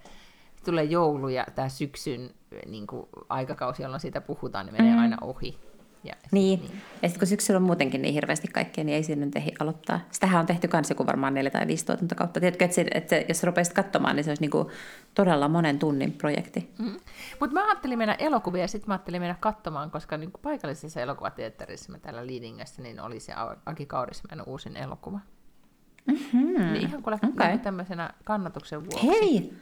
[0.66, 2.30] tulee joulu ja tämä syksyn
[2.66, 5.00] niin kuin, aikakausi, jolloin siitä puhutaan, niin menee Mm.
[5.02, 5.60] aina ohi.
[6.04, 6.60] Ja, niin.
[6.60, 6.82] niin.
[7.02, 10.00] Ja sitten kun syksyllä on muutenkin niin hirveästi kaikkea, niin ei sinne nyt ehdi aloittaa.
[10.12, 12.40] Sitähän on tehty kans joku varmaan neljä tai viisi tuotantokautta.
[12.40, 14.72] Tiedätkö, että, se, että se, jos rupeisit katsomaan, niin se olisi niinku
[15.16, 16.74] todella monen tunnin projekti.
[16.80, 17.00] Mm.
[17.40, 21.02] Mutta mä ajattelin mennä elokuvia ja sitten mä ajattelin mennä katsomaan, koska niin kuin paikallisessa
[21.02, 23.34] elokuvateatterissa mä täällä Liidingössä, niin oli se
[23.66, 25.20] Aki Kaurismäen uusin elokuva.
[26.06, 26.74] Mm-hmm.
[26.74, 27.48] Niin ihan kuule Okei.
[27.48, 29.08] niin tämmöisenä kannatuksen vuoksi.
[29.08, 29.54] Hei!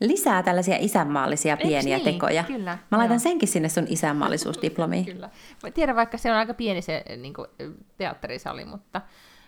[0.00, 2.04] Lisää tällaisia isänmaallisia Eiks pieniä niin?
[2.14, 2.44] tekoja.
[2.44, 3.18] Kyllä, Mä laitan joo.
[3.18, 5.04] senkin sinne sun isänmaallisuusdiplomiin.
[5.12, 5.30] Kyllä.
[5.62, 7.46] Mä tiedän, vaikka se on aika pieni se niin kuin,
[7.96, 9.00] teatterisali, mutta,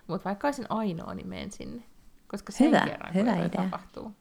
[0.07, 1.83] mutta vaikka olisin ainoa, niin menen sinne.
[2.27, 3.49] Koska sen Hyvä, kerran, hyvä idea.
[3.51, 4.03] tapahtuu.
[4.05, 4.15] niin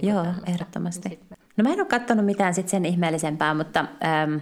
[0.00, 1.08] kuin Joo, tämmöistä, ehdottomasti.
[1.08, 4.36] niin mä- No mä en ole katsonut mitään sit sen ihmeellisempää, mutta, ähm,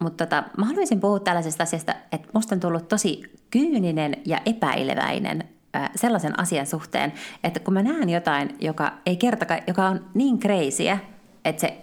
[0.00, 5.48] mutta tota, mä haluaisin puhua tällaisesta asiasta, että musta on tullut tosi kyyninen ja epäileväinen
[5.96, 7.12] sellaisen asian suhteen,
[7.44, 10.98] että kun mä näen jotain, joka, ei kertaka, joka on niin kreisiä,
[11.44, 11.76] että se,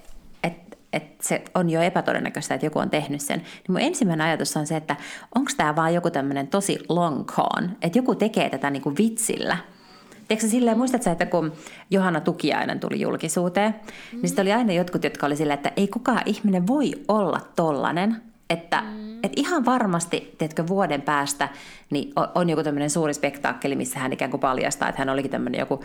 [0.44, 4.58] että, että se on jo epätodennäköistä, että joku on tehnyt sen, niin mun ensimmäinen ajatus
[4.58, 4.96] on se, että
[5.36, 9.58] onko tämä vaan joku tämmöinen tosi long con, että joku tekee tätä niin kuin vitsillä–
[10.32, 11.54] Tiedätkö silleen, muistatko että kun
[11.90, 14.18] Johanna Tukiainen tuli julkisuuteen, mm.
[14.18, 18.22] niin sitten oli aina jotkut, jotka oli silleen, että ei kukaan ihminen voi olla tollanen.
[18.50, 19.11] Että mm.
[19.24, 21.50] Et ihan varmasti, tiedätkö, vuoden päästä
[21.90, 25.60] niin on, joku tämmöinen suuri spektaakkeli, missä hän ikään kuin paljastaa, että hän olikin tämmöinen
[25.60, 25.84] joku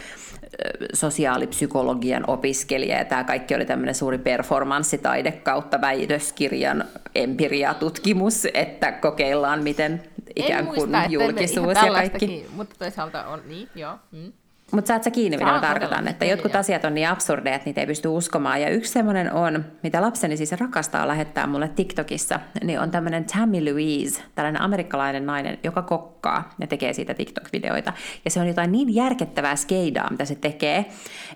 [0.93, 6.85] sosiaalipsykologian opiskelija ja tämä kaikki oli tämmöinen suuri performanssitaide kautta väitöskirjan
[7.15, 10.03] empiriatutkimus, että kokeillaan, miten
[10.37, 12.47] ikään kuin muista, julkisuus ja kaikki.
[12.53, 13.99] Mutta toisaalta on, niin, joo.
[14.13, 14.33] Mm.
[14.73, 16.61] Mutta saat sä kiinni, mitä mä tarkoitan, että jotkut joo.
[16.61, 18.63] asiat on niin absurdeja, että niitä ei pysty uskomaan.
[18.63, 23.73] Ja yksi semmoinen on, mitä lapseni siis rakastaa lähettää mulle TikTokissa, niin on tämmöinen Tammy
[23.73, 27.93] Louise, tällainen amerikkalainen nainen, joka kokkaa ja tekee siitä TikTok-videoita.
[28.25, 30.87] Ja se on jotain niin järkettävää skeidaa, mitä se tekee,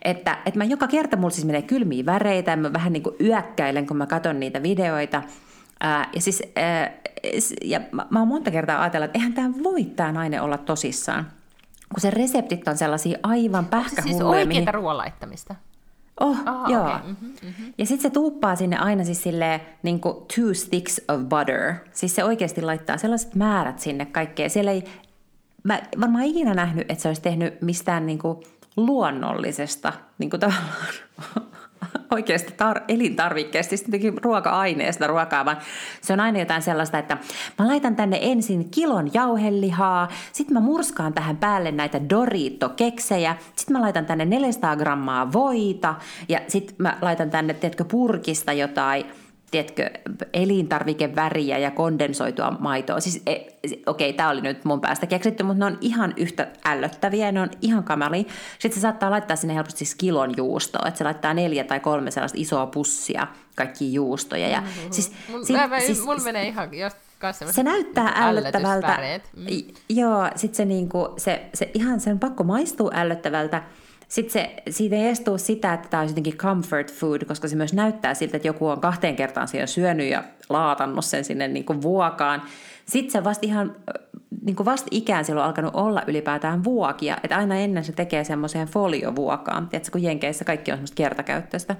[0.03, 3.17] että, että mä joka kerta mulla siis menee kylmiä väreitä ja mä vähän niin kuin
[3.21, 5.23] yökkäilen, kun mä katson niitä videoita.
[5.81, 6.91] Ää, ja siis, ää,
[7.65, 11.27] ja mä, mä oon monta kertaa ajatellut, että eihän tämä voi tämä nainen olla tosissaan.
[11.95, 14.47] Kun se reseptit on sellaisia aivan Se siis pähkähulluja.
[14.47, 15.55] mihin- oikeita ruoan laittamista.
[16.21, 16.83] Oh, Aha, joo.
[16.87, 17.73] okei, mhm, mhm.
[17.79, 21.75] Ja sitten se tuuppaa sinne aina siis silleen, niin kuin two sticks of butter.
[21.93, 24.51] Siis se oikeasti laittaa sellaiset määrät sinne kaikkeen.
[24.51, 24.85] Siellä ei,
[25.63, 28.39] mä varmaan ikinä nähnyt, että se olisi tehnyt mistään niin kuin
[28.77, 30.77] luonnollisesta niin kuin tavallaan
[32.11, 35.59] oikeasta tar- elintarvikkeesta, siis jotenkin ruoka-aineesta ruokaa, vaan
[36.01, 37.19] se on aina jotain sellaista, että
[37.59, 43.81] mä laitan tänne ensin kilon jauhelihaa, sitten mä murskaan tähän päälle näitä Dorito-keksejä, sitten mä
[43.81, 45.95] laitan tänne 400 grammaa voita
[46.29, 49.07] ja sitten mä laitan tänne, tiedätkö, purkista jotain
[49.51, 49.91] tiedätkö,
[50.33, 53.01] elintarvikeväriä ja kondensoitua maitoa.
[53.01, 53.37] Siis, e,
[53.87, 57.51] okei, tämä oli nyt mun päästä keksitty, mutta ne on ihan yhtä ällöttäviä, ne on
[57.63, 58.25] ihan kamalia.
[58.59, 62.11] Sitten se saattaa laittaa sinne helposti siis kilon juustoa, että se laittaa neljä tai kolme
[62.11, 63.27] sellaista isoa pussia,
[63.57, 64.49] kaikki juustoja.
[64.49, 66.93] Ja, siis, Mun, sit- mä, mä, siis- mulla menee ihan jos
[67.51, 68.69] se näyttää ällöttävältä.
[68.69, 69.23] ällötysväreet.
[69.37, 69.47] Mm.
[69.89, 73.63] Joo, sitten se, niinku, se, se ihan sen pakko maistuu ällöttävältä.
[74.11, 77.57] Sitten se, siitä ei edes tuu sitä, että tämä on jotenkin comfort food, koska se
[77.57, 81.83] myös näyttää siltä, että joku on kahteen kertaan siellä syönyt ja laatannut sen sinne niinku
[81.83, 82.43] vuokaan.
[82.87, 83.77] Sitten se vasta ihan
[84.45, 89.69] niinku vasta ikään silloin alkanut olla ylipäätään vuokia, että aina ennen se tekee semmoiseen foliovuokaan.
[89.69, 91.77] Tiedätkö, kun Jenkeissä kaikki on semmoista kertakäyttöistä.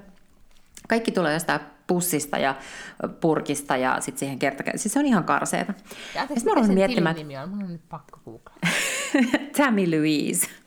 [0.87, 2.55] Kaikki tulee jostain pussista ja
[3.21, 4.79] purkista ja sitten siihen kertakäyttöön.
[4.79, 5.73] Siis se on ihan karseeta.
[6.15, 7.49] Ja Ja sitten mä sen miettimään, nimi on?
[7.49, 8.57] Mun on nyt pakko googlaa.
[9.57, 10.60] Tammy Louise.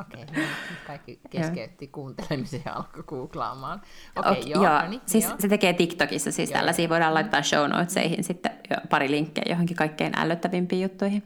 [0.00, 0.48] Okei, okay, nyt
[0.86, 3.82] kaikki keskeytti kuuntelemisen ja alkoi googlaamaan.
[4.16, 4.82] Okei, Ok, okay, joo, joo.
[4.82, 5.36] no niin, siis joo.
[5.38, 9.76] se tekee TikTokissa, siis Joo, tällaisia voidaan laittaa show notesihin sitten jo pari linkkiä johonkin
[9.76, 11.22] kaikkein ällöttävimpiin juttuihin.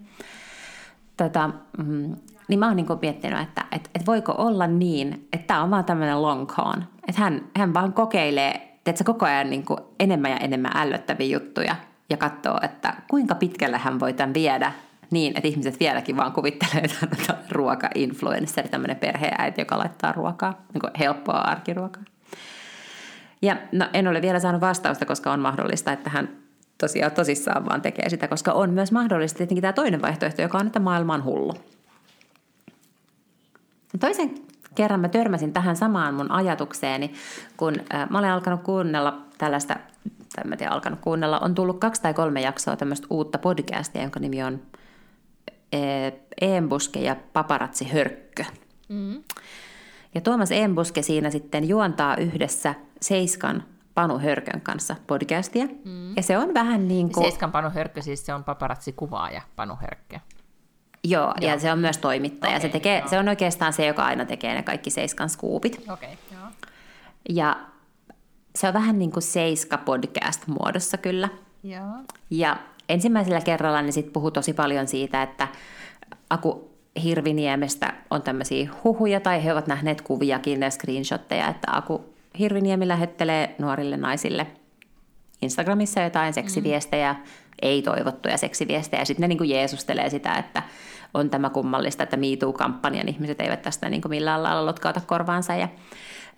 [1.17, 2.17] Tota, mm,
[2.49, 5.85] niin mä oon niinku miettinyt, että et, et voiko olla niin, että tämä on vaan
[5.85, 6.85] tämmöinen long con.
[7.09, 11.77] Että hän, hän vaan kokeilee, että se koko ajan niinku enemmän ja enemmän ällöttäviä juttuja
[12.11, 14.73] ja katsoo, että kuinka pitkälle hän voi tämän viedä
[15.11, 20.63] niin, että ihmiset vieläkin vaan kuvittelee, että hän on ruoka-influencer, tämmöinen perheäiti, joka laittaa ruokaa,
[20.75, 22.03] niin helppoa arkiruokaa.
[23.43, 26.29] Ja no, en ole vielä saanut vastausta, koska on mahdollista, että hän
[26.79, 30.67] tosiaan tosissaan vaan tekee sitä, koska on myös mahdollista tietenkin tämä toinen vaihtoehto, joka on,
[30.67, 31.55] että maailma on hullu.
[34.01, 34.35] Toisen
[34.75, 37.15] kerran mä törmäsin tähän samaan mun ajatukseeni,
[37.57, 39.77] kun äh, mä olen alkanut kuunnella tällaista,
[40.37, 44.21] tai mä tiedä, alkanut kuunnella, on tullut kaksi tai kolme jaksoa tämmöistä uutta podcastia, jonka
[44.21, 44.61] nimi on
[46.41, 48.45] Eembuske ja Paparazzi Hörkkö.
[48.89, 49.23] Mm.
[50.15, 53.65] Ja Tuomas Embuske siinä sitten juontaa yhdessä Seiskan
[53.95, 55.67] Panu Hörkön kanssa podcastia.
[55.85, 56.17] Mm.
[56.17, 57.25] Ja se on vähän niin kuin...
[57.25, 60.19] Seiskan Panu Hörkkö, siis se on paparazzi-kuvaaja Panu Hörkkö.
[61.05, 61.51] Joo, Joo.
[61.51, 62.53] ja se on myös toimittaja.
[62.53, 63.09] se, Okei, tekee, joo.
[63.09, 65.77] se on oikeastaan se, joka aina tekee ne kaikki Seiskan skuupit.
[65.77, 66.49] Okei, okay, joo.
[67.29, 67.57] Ja
[68.57, 71.29] se on vähän niin kuin Seiska podcast muodossa kyllä.
[71.63, 71.93] Joo.
[72.31, 72.57] Ja
[72.89, 75.49] ensimmäisellä kerralla ne sitten puhuu tosi paljon siitä, että
[76.31, 82.89] Aku Hirviniemestä on tämmöisiä huhuja, tai he ovat nähneet kuviakin ja screenshotteja, että Aku Hirviniemi
[82.89, 84.47] lähettelee nuorille naisille
[85.43, 87.21] Instagramissa jotain seksiviestejä, mm.
[87.63, 90.63] ei-toivottuja seksiviestejä, ja sitten ne niinku jeesustelee sitä, että
[91.15, 95.69] on tämä kummallista, että MeToo-kampanjan ihmiset eivät tästä niinku millään lailla lotkauta korvaansa, ja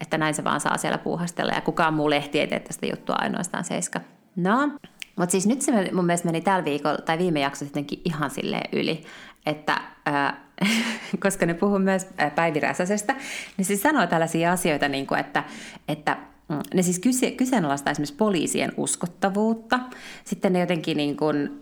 [0.00, 3.16] että näin se vaan saa siellä puuhastella, ja kukaan muu lehti ei tee tästä juttua
[3.18, 4.00] ainoastaan Seiska.
[4.36, 4.70] No,
[5.16, 8.68] mutta siis nyt se mun mielestä meni tällä viikolla, tai viime jakso sittenkin ihan silleen
[8.72, 9.04] yli,
[9.46, 10.40] että ää,
[11.22, 13.14] koska ne puhuu myös ää, Päivi Räsäsestä,
[13.56, 15.44] niin se sanoo tällaisia asioita, niin kuin, että,
[15.88, 16.16] että
[16.48, 19.80] mm, ne siis kyse, kyseenalaistaa esimerkiksi poliisien uskottavuutta.
[20.24, 21.60] Sitten ne jotenkin niin kuin,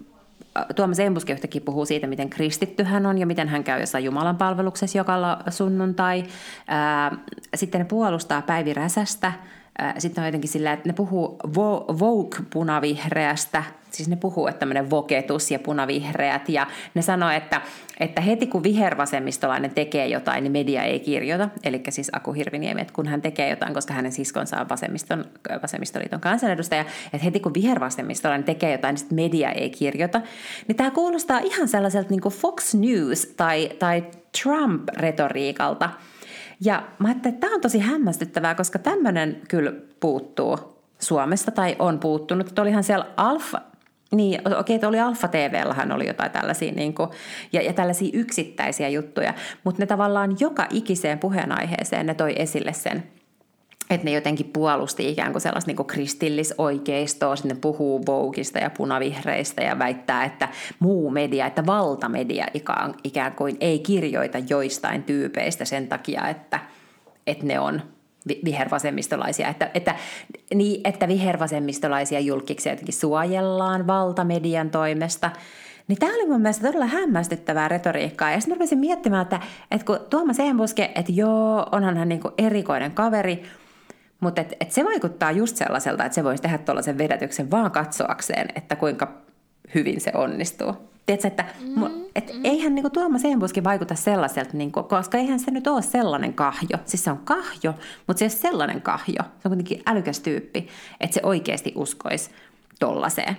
[0.58, 4.04] ä, Tuomas Embuske yhtäkkiä puhuu siitä, miten kristitty hän on ja miten hän käy jossain
[4.04, 6.24] Jumalan palveluksessa joka sunnuntai.
[6.66, 7.16] Ää,
[7.54, 9.32] Sitten ne puolustaa Päivi Räsästä.
[9.98, 15.50] Sitten on jotenkin sillä, että ne puhuu vo- Vogue-punavihreästä, siis ne puhuu, että tämmöinen voketus
[15.50, 17.60] ja punavihreät, ja ne sanoo, että,
[18.00, 22.92] että heti kun vihervasemmistolainen tekee jotain, niin media ei kirjoita, eli siis Aku Hirviniemi, että
[22.92, 25.24] kun hän tekee jotain, koska hänen siskonsa on vasemmiston,
[25.62, 30.20] vasemmistoliiton kansanedustaja, että heti kun vihervasemmistolainen tekee jotain, niin media ei kirjoita,
[30.68, 34.04] niin tämä kuulostaa ihan sellaiselta niin Fox News tai, tai
[34.42, 35.90] Trump-retoriikalta,
[36.64, 40.58] ja mä ajattelin, että tämä on tosi hämmästyttävää, koska tämmöinen kyllä puuttuu
[40.98, 42.48] Suomesta tai on puuttunut.
[42.48, 43.60] Että olihan siellä Alfa,
[44.12, 47.10] Niin, okei, okay, oli Alfa TVllähän oli jotain tällaisia, niin kuin,
[47.52, 49.34] ja, ja tällaisia yksittäisiä juttuja,
[49.64, 53.02] mutta ne tavallaan joka ikiseen puheenaiheeseen ne toi esille sen,
[53.90, 59.62] että ne jotenkin puolusti ikään kuin sellaista niin kuin kristillisoikeistoa, sitten puhuu Vogueista ja punavihreistä
[59.62, 62.46] ja väittää, että muu media, että valtamedia
[63.04, 66.60] ikään, kuin ei kirjoita joistain tyypeistä sen takia, että,
[67.26, 67.82] että ne on
[68.44, 69.96] vihervasemmistolaisia, että, että,
[70.54, 75.30] niin, että vihervasemmistolaisia julkiksi jotenkin suojellaan valtamedian toimesta.
[75.88, 78.30] Niin tämä oli mun mielestä todella hämmästyttävää retoriikkaa.
[78.30, 82.92] Ja sitten rupesin miettimään, että, että kun Tuomas Ehrenbuske, että joo, onhan hän niin erikoinen
[82.92, 83.42] kaveri,
[84.24, 88.48] mutta et, et se vaikuttaa just sellaiselta, että se voisi tehdä tuollaisen vedätyksen vaan katsoakseen,
[88.54, 89.12] että kuinka
[89.74, 90.76] hyvin se onnistuu.
[91.06, 92.40] Tiedätkö, että mm, et mm.
[92.44, 96.78] eihän niinku Tuomas Ehrenbuski vaikuta sellaiselta, niinku, koska eihän se nyt ole sellainen kahjo.
[96.84, 97.74] Siis se on kahjo,
[98.06, 99.22] mutta se ei ole sellainen kahjo.
[99.22, 100.68] Se on kuitenkin älykäs tyyppi,
[101.00, 102.30] että se oikeasti uskoisi
[102.78, 103.36] tollaiseen.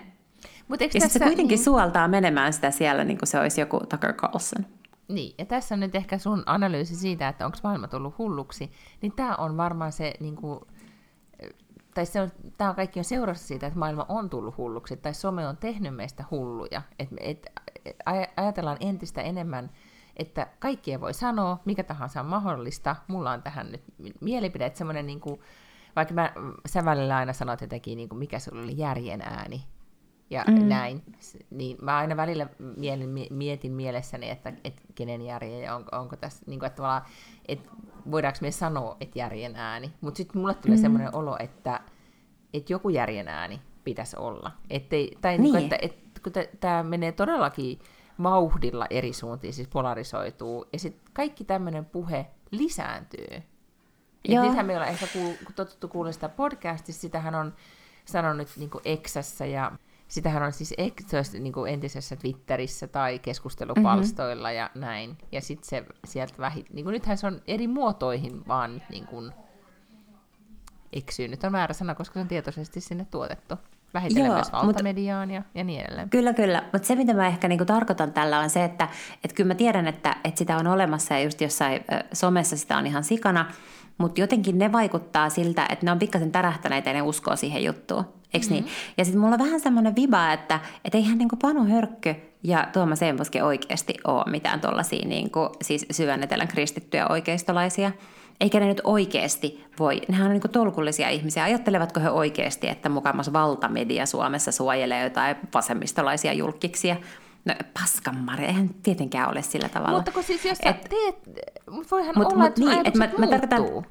[0.67, 1.63] Mut ja tässä, se kuitenkin niin...
[1.63, 4.65] suoltaa menemään sitä siellä, niin kuin se olisi joku Tucker Carlson.
[5.07, 8.71] Niin, ja tässä on nyt ehkä sun analyysi siitä, että onko maailma tullut hulluksi,
[9.01, 10.59] niin tämä on varmaan se, niin kuin,
[11.95, 15.13] tai se on, tämä on kaikki on seurassa siitä, että maailma on tullut hulluksi, tai
[15.13, 16.81] some on tehnyt meistä hulluja.
[16.99, 17.45] Et, et,
[17.85, 17.95] et,
[18.37, 19.71] ajatellaan entistä enemmän,
[20.17, 22.95] että kaikkia voi sanoa, mikä tahansa on mahdollista.
[23.07, 23.83] Mulla on tähän nyt
[24.21, 25.39] mielipide, että semmoinen, niin kuin,
[25.95, 26.33] vaikka mä,
[26.67, 29.63] sä välillä aina sanot jotenkin, niin kuin, mikä sulla oli järjen ääni,
[30.30, 30.67] ja mm.
[30.67, 31.03] näin.
[31.49, 32.47] Niin mä aina välillä
[32.78, 37.01] mietin, mietin mielessäni, että, että kenen järjen ja on, onko tässä, niin kuin, että,
[37.47, 37.69] että
[38.11, 39.93] voidaanko me sanoa, että järjen ääni.
[40.01, 40.82] Mutta sitten mulle tulee mm.
[40.82, 41.80] semmoinen olo, että,
[42.53, 44.51] että joku järjen ääni pitäisi olla.
[44.69, 45.41] Ettei, tai niin.
[45.41, 47.80] Niin kuin, että, että kun tämä menee todellakin
[48.23, 53.43] vauhdilla eri suuntiin, siis polarisoituu, ja sitten kaikki tämmöinen puhe lisääntyy.
[54.28, 57.53] Ja nythän me ollaan ehkä kuul, totuttu kuulla sitä podcastissa, sitähän on
[58.05, 59.71] sanonut niin Exässä ja
[60.08, 60.74] Sitähän on siis
[61.39, 64.58] niin kuin entisessä Twitterissä tai keskustelupalstoilla mm-hmm.
[64.58, 65.18] ja näin.
[65.32, 66.74] Ja sitten se sieltä vähit...
[66.74, 69.32] Niin kuin nythän se on eri muotoihin vaan niin kuin
[70.93, 71.28] eksyy.
[71.28, 73.56] Nyt on väärä sana, koska se on tietoisesti sinne tuotettu.
[73.93, 76.10] Vähitellen Joo, myös valtamediaan ja, ja niin edelleen.
[76.10, 76.64] Kyllä, kyllä.
[76.74, 78.89] Mutta se, mitä mä ehkä niinku tarkoitan tällä, on se, että
[79.24, 82.88] et kyllä mä tiedän, että, että sitä on olemassa ja just jossain somessa sitä on
[82.88, 83.51] ihan sikana,
[83.97, 88.05] mutta jotenkin ne vaikuttaa siltä, että ne on pikkasen tärähtäneitä ja ne uskoo siihen juttuun.
[88.33, 88.63] Eikö niin?
[88.63, 88.65] mm-hmm.
[88.65, 88.93] niin?
[88.97, 92.99] Ja sitten mulla on vähän semmoinen viba, että et eihän niinku Panu Hörkkö ja Tuomas
[92.99, 97.91] Seinposki oikeasti ole mitään tuollaisia niinku, siis syvännetelän kristittyjä oikeistolaisia.
[98.41, 101.43] Eikä ne nyt oikeasti voi, nehän on niinku tolkullisia ihmisiä.
[101.43, 106.95] Ajattelevatko he oikeasti, että mukamassa valtamedia Suomessa suojelee jotain vasemmistolaisia julkiksia?
[107.45, 109.97] No paskanmari, eihän tietenkään ole sillä tavalla.
[109.97, 111.15] Mutta kun siis jos sä et, teet,
[111.91, 113.85] voihan mut, olla, mut, että niin, et mä, mä tarkoitan,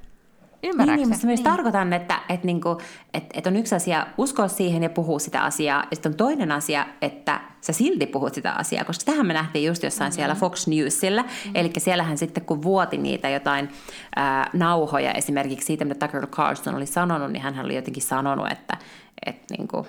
[0.65, 0.97] Ymmärrätkö?
[0.97, 1.45] Niin, niin, myös niin.
[1.45, 2.79] tarkoitan, että, että, niinku,
[3.15, 6.53] että, että on yksi asia uskoa siihen ja puhua sitä asiaa, ja sitten on toinen
[6.53, 10.15] asia, että sä silti puhut sitä asiaa, koska tähän me nähtiin just jossain mm-hmm.
[10.15, 11.51] siellä Fox Newsilla, mm-hmm.
[11.55, 13.69] eli siellähän sitten kun vuoti niitä jotain
[14.17, 18.77] ää, nauhoja esimerkiksi siitä, mitä Tucker Carlson oli sanonut, niin hän oli jotenkin sanonut, että,
[19.27, 19.87] että niinku,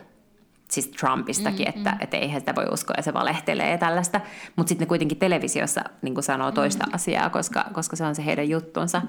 [0.71, 1.79] siis Trumpistakin, mm-hmm.
[1.79, 4.21] että, että eihän sitä voi uskoa ja se valehtelee ja tällaista.
[4.55, 6.95] Mutta sitten ne kuitenkin televisiossa niin sanoo toista mm-hmm.
[6.95, 9.01] asiaa, koska, koska se on se heidän juttunsa.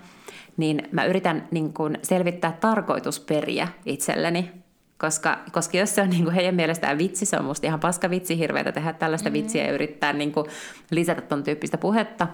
[0.57, 4.51] Niin mä yritän niin kuin selvittää tarkoitusperiä itselleni,
[4.99, 8.11] koska, koska jos se on niin kuin heidän mielestään vitsi, se on musta ihan paska
[8.11, 9.43] vitsi hirveätä tehdä tällaista mm-hmm.
[9.43, 10.47] vitsiä ja yrittää niin kuin
[10.91, 12.27] lisätä ton tyyppistä puhetta.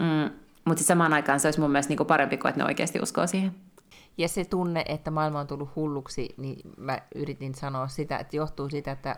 [0.00, 0.30] Mm,
[0.64, 3.26] mutta samaan aikaan se olisi mun mielestä niin kuin parempi kuin, että ne oikeasti uskoo
[3.26, 3.52] siihen.
[4.18, 8.68] Ja se tunne, että maailma on tullut hulluksi, niin mä yritin sanoa sitä, että johtuu
[8.68, 9.16] siitä, että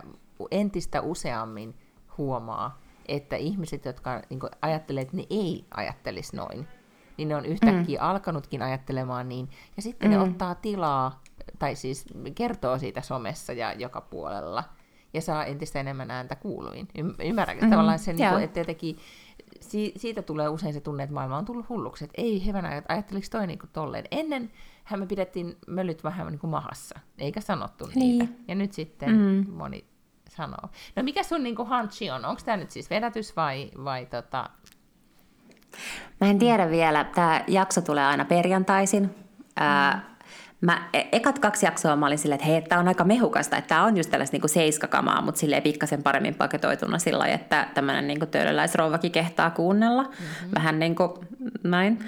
[0.51, 1.75] entistä useammin
[2.17, 6.67] huomaa, että ihmiset, jotka niin ajattelee, että ne ei ajattelisi noin,
[7.17, 8.07] niin ne on yhtäkkiä mm.
[8.07, 10.17] alkanutkin ajattelemaan niin, ja sitten mm.
[10.17, 11.21] ne ottaa tilaa,
[11.59, 14.63] tai siis kertoo siitä somessa ja joka puolella,
[15.13, 16.87] ja saa entistä enemmän ääntä kuuluin.
[17.23, 17.65] Ymmärrätkö?
[17.65, 17.71] Mm.
[17.71, 18.97] Tavallaan se, niin kuin, että jotenkin
[19.61, 23.27] si- siitä tulee usein se tunne, että maailma on tullut hulluksi, että ei hyvänä, ajatteliko
[23.31, 24.05] toi niin kuin tolleen.
[24.11, 24.51] Ennen
[24.83, 28.19] hän me pidettiin mölyt vähän niin kuin mahassa, eikä sanottu niin.
[28.19, 28.33] niitä.
[28.47, 29.53] Ja nyt sitten mm.
[29.53, 29.85] moni
[30.29, 30.69] sanoo.
[30.95, 32.25] No mikä sun niin kuin hunchi on?
[32.25, 34.49] Onko tämä nyt siis vedätys vai, vai tota...
[36.21, 37.03] Mä en tiedä vielä.
[37.03, 39.03] Tämä jakso tulee aina perjantaisin.
[39.03, 39.09] Mm.
[39.55, 40.12] Ää,
[40.63, 43.67] mä, e, ekat kaksi jaksoa mä olin silleen, että hei, tämä on aika mehukasta, että
[43.67, 48.27] tämä on just tällaista niin seiskakamaa, mutta silleen pikkasen paremmin paketoituna sillä että tämmöinen niin
[48.31, 50.03] töölöläisrouvakin kehtaa kuunnella.
[50.03, 50.51] Mm-hmm.
[50.55, 51.11] Vähän niin kuin
[51.63, 51.99] näin.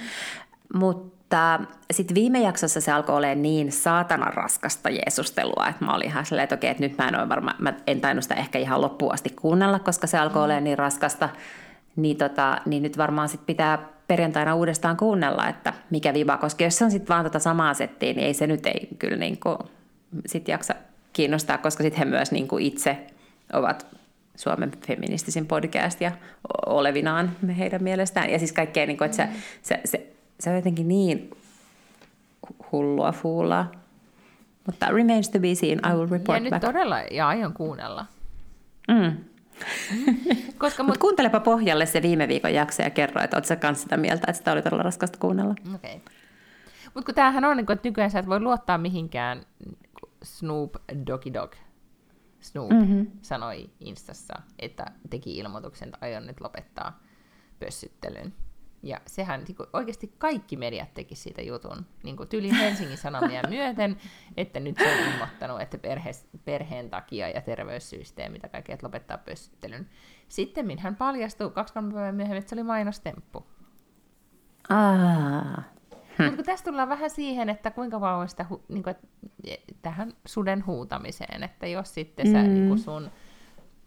[0.74, 1.60] Mutta
[1.92, 6.44] sitten viime jaksossa se alkoi olemaan niin saatanan raskasta jeesustelua, että mä olin ihan silleen,
[6.44, 9.14] että okei, että nyt mä en, ole varma, mä en tainnut sitä ehkä ihan loppuun
[9.14, 10.46] asti kuunnella, koska se alkoi mm.
[10.46, 11.30] olemaan niin raskasta.
[11.96, 16.78] Niin, tota, niin nyt varmaan sit pitää perjantaina uudestaan kuunnella, että mikä viba, koska jos
[16.78, 19.58] se on sitten vaan tota samaa settiä, niin ei se nyt ei kyllä niin kuin
[20.26, 20.76] sit jaksa
[21.14, 22.98] kiinnostaa, koska sitten he myös niin kuin itse
[23.54, 23.88] ovat
[24.36, 26.12] Suomen feministisin podcast ja
[26.66, 28.30] olevinaan heidän mielestään.
[28.30, 29.30] Ja siis kaikkea, niin kuin, että se,
[29.62, 30.08] se, se,
[30.40, 31.30] se on jotenkin niin
[32.72, 33.72] hullua fuulaa.
[34.66, 36.64] Mutta remains to be seen, I will report ja back.
[36.64, 38.06] nyt todella, ja aion kuunnella.
[38.88, 39.18] Mm.
[40.58, 43.82] Koska Mut mut, kuuntelepa pohjalle se viime viikon jakso ja kerro, että oletko sä kans
[43.82, 45.56] sitä mieltä, että sitä oli todella raskasta kuunnella.
[45.76, 46.00] okay.
[46.94, 49.42] Mut kun tämähän on, niin että nykyään sä et voi luottaa mihinkään
[50.24, 50.76] Snoop
[51.08, 51.54] Doggy Dog.
[52.40, 53.08] Snoop mm-hmm.
[53.22, 57.00] sanoi Instassa, että teki ilmoituksen, että aion nyt lopettaa
[57.60, 58.34] pössyttelyn.
[58.86, 61.86] Ja sehän niin kuin, oikeasti kaikki mediat teki siitä jutun.
[62.04, 63.98] Niin kuin tyyliin Helsingin Sanomia myöten,
[64.38, 66.12] että nyt se on ilmoittanut, että perhe,
[66.46, 69.90] perheen takia ja terveyssyistä ja mitä kaikkea, että lopettaa pössyttelyn.
[70.28, 73.46] Sitten hän paljastui kaksi kolme päivää myöhemmin, että se oli mainostemppu.
[74.70, 75.66] Ah.
[76.20, 78.96] Mutta kun tässä tullaan vähän siihen, että kuinka kauan sitä, hu- niin kuin,
[79.82, 82.50] tähän suden huutamiseen, että jos sitten sä, Mm.
[82.50, 83.12] niin kuin sun,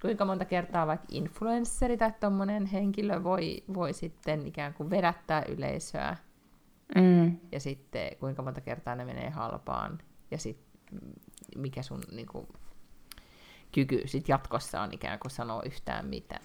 [0.03, 6.17] kuinka monta kertaa vaikka influensseri tai tommonen henkilö voi, voi sitten ikään kuin vedättää yleisöä,
[6.95, 7.37] Mm.
[7.53, 9.99] ja sitten kuinka monta kertaa ne menee halpaan,
[10.31, 11.01] ja sitten
[11.57, 12.49] mikä sun niin kuin,
[13.73, 16.43] kyky sit jatkossa on ikään kuin sanoa yhtään mitään.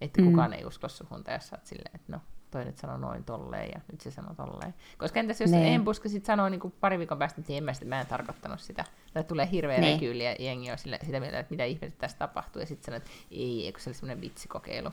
[0.00, 0.30] Että Mm.
[0.30, 2.20] kukaan ei usko suhun, tai jos sä oot silleen, että no,
[2.52, 4.74] toi nyt sanoo noin tolleen, ja nyt se sanoo tolleen.
[4.98, 5.66] Koska entäs jos Niin.
[5.66, 8.60] Embuska sit sanoo niin kuin pari viikon päästä, että en mä, sitä, mä en tarkoittanut
[8.60, 8.84] sitä,
[9.14, 9.94] tai tulee hirveä Niin.
[9.94, 12.96] rekyyli, ja jengi on sille, sitä mieltä, että mitä ihmettä tässä tapahtuu, ja sitten sanoo,
[12.96, 14.90] että ei, eikö se oli semmoinen vitsikokeilu.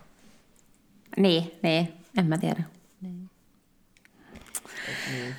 [1.16, 2.62] Niin, niin, en mä tiedä.
[4.88, 5.34] Et niin.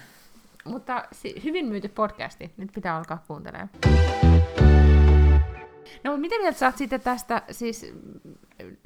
[0.66, 2.52] Mutta si- hyvin myyty podcasti.
[2.58, 3.70] Nyt pitää alkaa kuuntelemaan.
[6.04, 7.94] No, mutta mitä mieltä sä oot sitten tästä, siis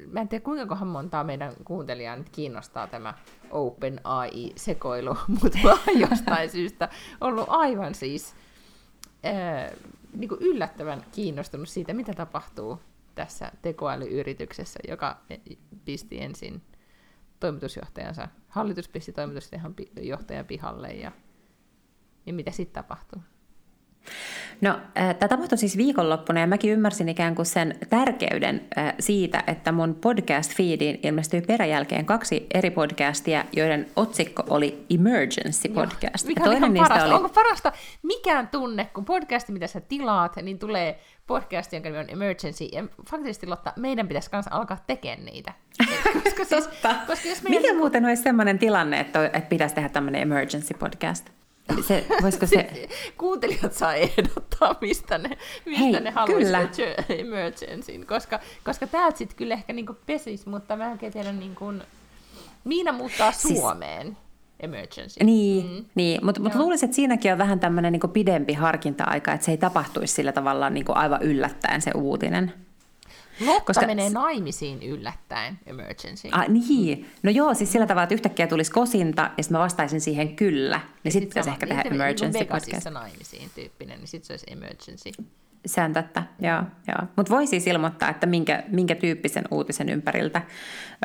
[0.07, 3.13] mä en tiedä kuinka kohan montaa meidän kuuntelijaa nyt kiinnostaa tämä
[3.51, 6.89] Open AI-sekoilu, mutta mä oon jostain syystä
[7.21, 8.36] ollut aivan siis
[9.23, 9.71] ää,
[10.13, 12.80] niin kuin yllättävän kiinnostunut siitä, mitä tapahtuu
[13.15, 15.17] tässä tekoälyyrityksessä, joka
[15.86, 16.61] pisti ensin
[17.39, 21.11] toimitusjohtajansa, hallitus pisti toimitusjohtajan pihalle ja,
[22.26, 23.21] ja mitä sitten tapahtuu?
[24.61, 29.71] No, tämä tapahtui siis viikonloppuna ja mäkin ymmärsin ikään kuin sen tärkeyden äh, siitä, että
[29.71, 36.27] mun podcast-feediin ilmestyi peräjälkeen kaksi eri podcastia, joiden otsikko oli Emergency Podcast.
[36.27, 37.05] Mikä Ja on ihan parasta?
[37.05, 37.13] oli...
[37.13, 37.71] Onko parasta
[38.03, 42.83] mikään tunne, kun podcasti, mitä sä tilaat, niin tulee podcast, jonka nimi on Emergency, ja
[43.09, 45.53] faktisesti Lotta, meidän pitäisi kanssa alkaa tekemään niitä.
[46.23, 46.69] koska, siis,
[47.07, 51.29] koska jos meidän Mikä muuten olisi sellainen tilanne, että, että pitäisi tehdä tämmöinen emergency podcast?
[51.88, 52.88] Se, voisiko se...
[53.18, 59.53] kuuntelijat saa ehdottaa, mistä ne, mistä Hei, ne haluaisivat emergencyn, koska, koska täältä sitten kyllä
[59.53, 61.74] ehkä niinku pesis, mutta mä en tiedä, niinku,
[62.63, 64.18] Miina muuttaa Siis- Suomeen
[64.59, 65.24] emergency.
[65.24, 65.86] Niin, mm.
[65.95, 66.26] niin.
[66.26, 70.13] mutta mut luulisin, että siinäkin on vähän tämmöinen niin pidempi harkinta-aika, että se ei tapahtuisi
[70.13, 72.53] sillä tavalla niin aivan yllättäen se uutinen.
[73.39, 76.27] Lotta koska- menee naimisiin yllättäen emergency.
[76.31, 77.09] Ah, niin.
[77.23, 80.79] No joo, siis sillä tavalla, että yhtäkkiä tulisi kosinta ja sitten mä vastaisin siihen kyllä.
[81.03, 82.93] Ja sitten pitäisi ehkä tehdä niin emergency Vegasissa podcast.
[82.93, 85.09] naimisiin tyyppinen, niin sitten se olisi emergency.
[85.65, 86.63] Se on totta, joo.
[86.88, 87.07] joo.
[87.15, 90.41] Mutta voi siis ilmoittaa, että minkä, minkä tyyppisen uutisen ympäriltä,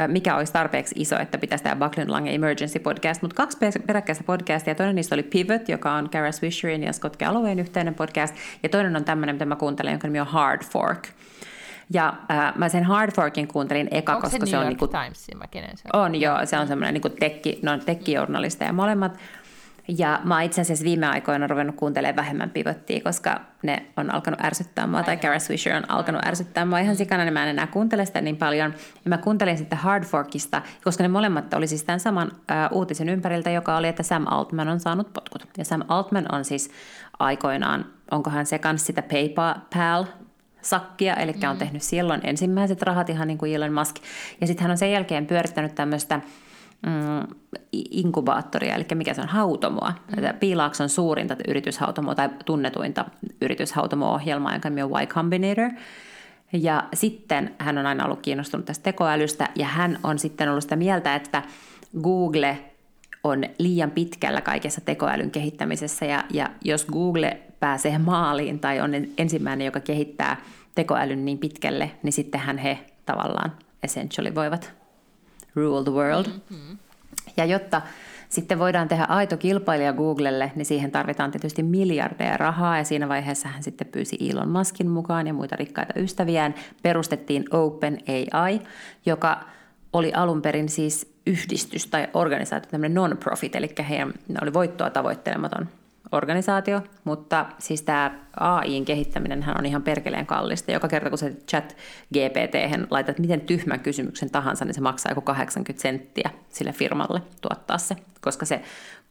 [0.06, 3.22] mikä olisi tarpeeksi iso, että pitäisi tehdä Buckland Lange Emergency Podcast.
[3.22, 7.16] Mutta kaksi pe- peräkkäistä podcastia, toinen niistä oli Pivot, joka on Kara Swisherin ja Scott
[7.16, 11.08] Gallowayn yhteinen podcast, ja toinen on tämmöinen, mitä mä kuuntelen, jonka nimi on Hard Fork.
[11.94, 14.70] Ja äh, mä sen Hard Forkin kuuntelin eka, Onko se koska New se on York
[14.70, 16.00] niinku Timesin vai kenen se on?
[16.00, 19.18] on joo, se on semmoinen niin tekki, no, tekkijournalisteja molemmat.
[19.98, 24.40] Ja mä oon itse asiassa viime aikoina ruvennut kuuntelemaan vähemmän pivottia, koska ne on alkanut
[24.44, 27.66] ärsyttää mua, tai Kara Swisher on alkanut ärsyttää mua ihan sikana, niin mä en enää
[27.66, 28.74] kuuntele sitä niin paljon.
[29.04, 33.08] Ja mä kuuntelin sitten Hard Forkista, koska ne molemmat oli siis tämän saman uh, uutisen
[33.08, 35.46] ympäriltä, joka oli, että Sam Altman on saanut potkut.
[35.58, 36.70] Ja Sam Altman on siis
[37.18, 40.04] aikoinaan, onkohan se kanssa sitä PayPal
[40.62, 43.96] sakkia, eli on tehnyt silloin ensimmäiset rahat ihan niin kuin Elon Musk.
[44.40, 46.20] Ja sitten hän on sen jälkeen pyörittänyt tämmöistä
[46.86, 47.36] mm,
[47.72, 49.92] inkubaattoria, eli mikä se on, hautomoa.
[50.16, 50.38] Mm.
[50.40, 53.04] Piilaakson suurinta yrityshautomoa tai tunnetuinta
[53.40, 55.70] yrityshautomo-ohjelmaa, jonka nimi on Y Combinator.
[56.52, 60.76] Ja sitten hän on aina ollut kiinnostunut tästä tekoälystä, ja hän on sitten ollut sitä
[60.76, 61.42] mieltä, että
[62.02, 62.58] Google
[63.24, 69.64] on liian pitkällä kaikessa tekoälyn kehittämisessä, ja, ja jos Google pääsee maaliin tai on ensimmäinen,
[69.64, 70.36] joka kehittää
[70.74, 73.52] tekoälyn niin pitkälle, niin sittenhän he tavallaan
[73.82, 74.72] essentially voivat
[75.54, 76.26] rule the world.
[76.26, 76.78] Mm-hmm.
[77.36, 77.82] Ja jotta
[78.28, 83.48] sitten voidaan tehdä aito kilpailija Googlelle, niin siihen tarvitaan tietysti miljardeja rahaa, ja siinä vaiheessa
[83.48, 86.54] hän sitten pyysi Elon Muskin mukaan ja muita rikkaita ystäviään.
[86.82, 88.60] Perustettiin OpenAI,
[89.06, 89.40] joka
[89.92, 95.68] oli alun perin siis yhdistys tai organisaatio, tämmöinen non-profit, eli heidän ne oli voittoa tavoittelematon
[96.12, 100.72] organisaatio, mutta siis tämä AIin kehittäminen on ihan perkeleen kallista.
[100.72, 101.76] Joka kerta kun sä chat
[102.14, 102.54] GPT
[102.90, 107.96] laitat miten tyhmän kysymyksen tahansa, niin se maksaa joku 80 senttiä sille firmalle tuottaa se,
[108.20, 108.62] koska se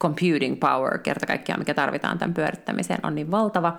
[0.02, 3.78] computing power kerta kaikkiaan, mikä tarvitaan tämän pyörittämiseen, on niin valtava.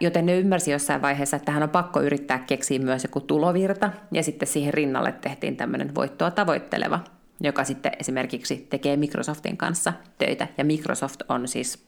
[0.00, 4.22] Joten ne ymmärsi jossain vaiheessa, että tähän on pakko yrittää keksiä myös joku tulovirta, ja
[4.22, 7.00] sitten siihen rinnalle tehtiin tämmöinen voittoa tavoitteleva
[7.42, 10.48] joka sitten esimerkiksi tekee Microsoftin kanssa töitä.
[10.58, 11.86] Ja Microsoft on siis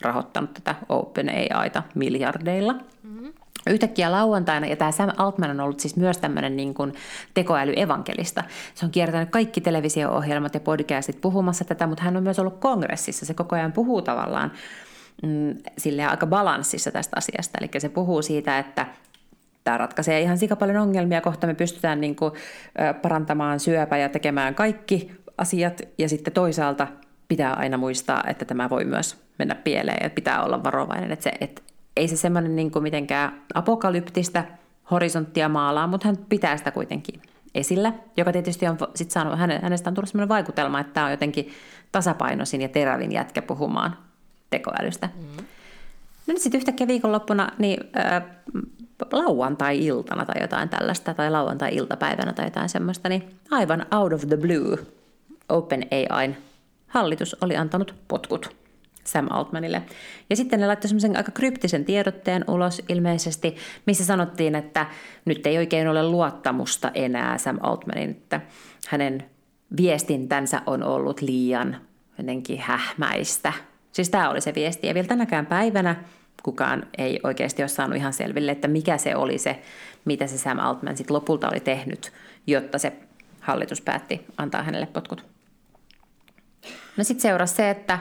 [0.00, 2.72] rahoittanut tätä OpenAIta miljardeilla.
[2.72, 3.32] Mm-hmm.
[3.66, 6.94] Yhtäkkiä lauantaina, ja tämä Sam Altman on ollut siis myös tämmöinen niin kuin
[7.34, 8.44] tekoälyevankelista.
[8.74, 13.26] Se on kiertänyt kaikki televisio-ohjelmat ja podcastit puhumassa tätä, mutta hän on myös ollut kongressissa.
[13.26, 14.52] Se koko ajan puhuu tavallaan
[15.22, 15.56] mm,
[16.08, 17.58] aika balanssissa tästä asiasta.
[17.60, 18.86] Eli se puhuu siitä, että
[19.68, 21.20] tämä ratkaisee ihan sika paljon ongelmia.
[21.20, 22.32] Kohta me pystytään niin kuin,
[23.02, 25.82] parantamaan syöpä ja tekemään kaikki asiat.
[25.98, 26.86] Ja sitten toisaalta
[27.28, 31.12] pitää aina muistaa, että tämä voi myös mennä pieleen ja pitää olla varovainen.
[31.12, 31.62] Että se, että
[31.96, 34.44] ei se semmoinen niin kuin mitenkään apokalyptistä
[34.90, 37.22] horisonttia maalaa, mutta hän pitää sitä kuitenkin
[37.54, 41.50] esillä, joka tietysti on sit saanut, hänestä on tullut sellainen vaikutelma, että tämä on jotenkin
[41.92, 43.96] tasapainoisin ja terävin jätkä puhumaan
[44.50, 45.08] tekoälystä.
[45.16, 45.44] Mm.
[46.26, 48.22] No niin sitten yhtäkkiä viikonloppuna niin, äh,
[49.12, 54.78] lauantai-iltana tai jotain tällaista, tai lauantai-iltapäivänä tai jotain semmoista, niin aivan out of the blue
[55.48, 56.36] OpenAIn
[56.86, 58.56] hallitus oli antanut potkut
[59.04, 59.82] Sam Altmanille.
[60.30, 64.86] Ja sitten ne laittoi semmoisen aika kryptisen tiedotteen ulos ilmeisesti, missä sanottiin, että
[65.24, 68.40] nyt ei oikein ole luottamusta enää Sam Altmanin, että
[68.88, 69.24] hänen
[69.76, 71.76] viestintänsä on ollut liian
[72.18, 73.52] jotenkin hähmäistä.
[73.92, 74.86] Siis tämä oli se viesti.
[74.86, 75.96] Ja vielä tänäkään päivänä
[76.42, 79.62] kukaan ei oikeasti ole saanut ihan selville, että mikä se oli se,
[80.04, 82.12] mitä se Sam Altman sitten lopulta oli tehnyt,
[82.46, 82.92] jotta se
[83.40, 85.26] hallitus päätti antaa hänelle potkut.
[86.96, 87.98] No sitten seurasi se, että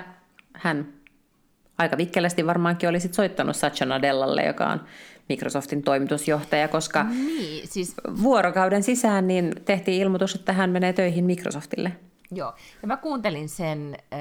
[0.54, 0.88] hän
[1.78, 4.82] aika vikkelästi varmaankin oli sit soittanut Satya Nadellalle, joka on
[5.30, 7.96] Microsoftin toimitusjohtaja, koska niin, siis...
[8.24, 11.92] vuorokauden sisään niin tehtiin ilmoitus, että hän menee töihin Microsoftille.
[12.32, 14.20] Joo, ja mä kuuntelin sen äh,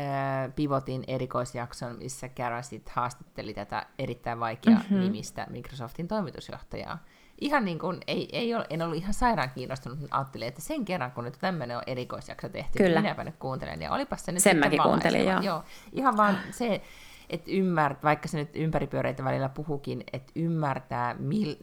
[0.57, 5.01] Pivotin erikoisjakson, missä Kara sit haastatteli tätä erittäin vaikeaa mm-hmm.
[5.01, 6.99] nimistä Microsoftin toimitusjohtajaa.
[7.41, 10.85] Ihan niin kuin, ei, ei ole, en ollut ihan sairaan kiinnostunut, mutta ajattelin, että sen
[10.85, 13.01] kerran, kun nyt tämmöinen on erikoisjakso tehty, niin Kyllä.
[13.01, 15.41] niin minäpä nyt kuuntelen, ja olipas se nyt Sen mäkin kuuntelin, joo.
[15.41, 15.65] joo.
[15.93, 16.83] Ihan vaan se,
[17.31, 21.57] että ymmärtää, vaikka se nyt ympäripyöreitä välillä puhukin, että ymmärtää, mil,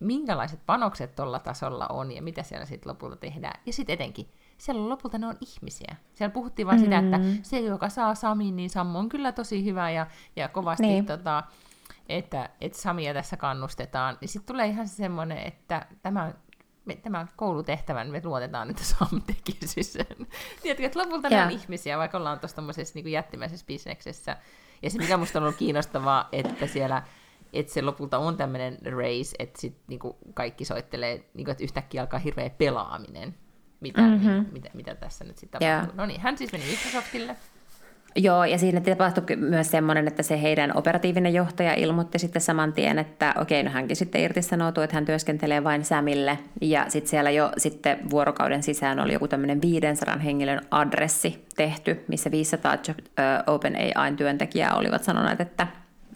[0.00, 3.60] minkälaiset panokset tuolla tasolla on, ja mitä siellä sitten lopulta tehdään.
[3.66, 4.28] Ja sitten etenkin,
[4.58, 5.96] siellä lopulta ne on ihmisiä.
[6.14, 6.94] Siellä puhuttiin vain mm-hmm.
[6.94, 7.38] sitä, että mm.
[7.42, 10.06] se, joka saa Samin, niin Sammo on kyllä tosi hyvä ja,
[10.36, 11.06] ja kovasti, niin.
[11.06, 11.42] tota,
[12.08, 14.18] että, että Samia tässä kannustetaan.
[14.20, 16.32] Niin sitten tulee ihan semmoinen, että tämä
[16.84, 20.06] me, tämän koulutehtävän me luotetaan, että Sam tekisi sen.
[20.62, 21.48] Tiedätkö, että lopulta yeah.
[21.48, 22.62] ne on ihmisiä, vaikka ollaan tuossa
[22.94, 24.36] niin jättimäisessä bisneksessä.
[24.82, 27.02] Ja se, mikä minusta on ollut kiinnostavaa, että siellä
[27.52, 32.20] että se lopulta on tämmöinen race, että sit niinku kaikki soittelee, niinku, että yhtäkkiä alkaa
[32.20, 33.34] hirveä pelaaminen
[33.80, 34.46] mitä, mm-hmm.
[34.52, 35.86] mitä, mitä tässä nyt sitten tapahtuu.
[35.86, 35.96] Yeah.
[35.96, 37.36] No niin, hän siis meni Microsoftille.
[38.16, 42.98] Joo, ja siinä tapahtui myös semmoinen, että se heidän operatiivinen johtaja ilmoitti sitten saman tien,
[42.98, 46.38] että okei, no hänkin sitten irtisanoutui, että hän työskentelee vain Samille.
[46.60, 52.30] Ja sitten siellä jo sitten vuorokauden sisään oli joku tämmöinen 500 henkilön adressi tehty, missä
[52.30, 52.78] 500
[53.46, 55.66] OpenAIn työntekijää olivat sanoneet, että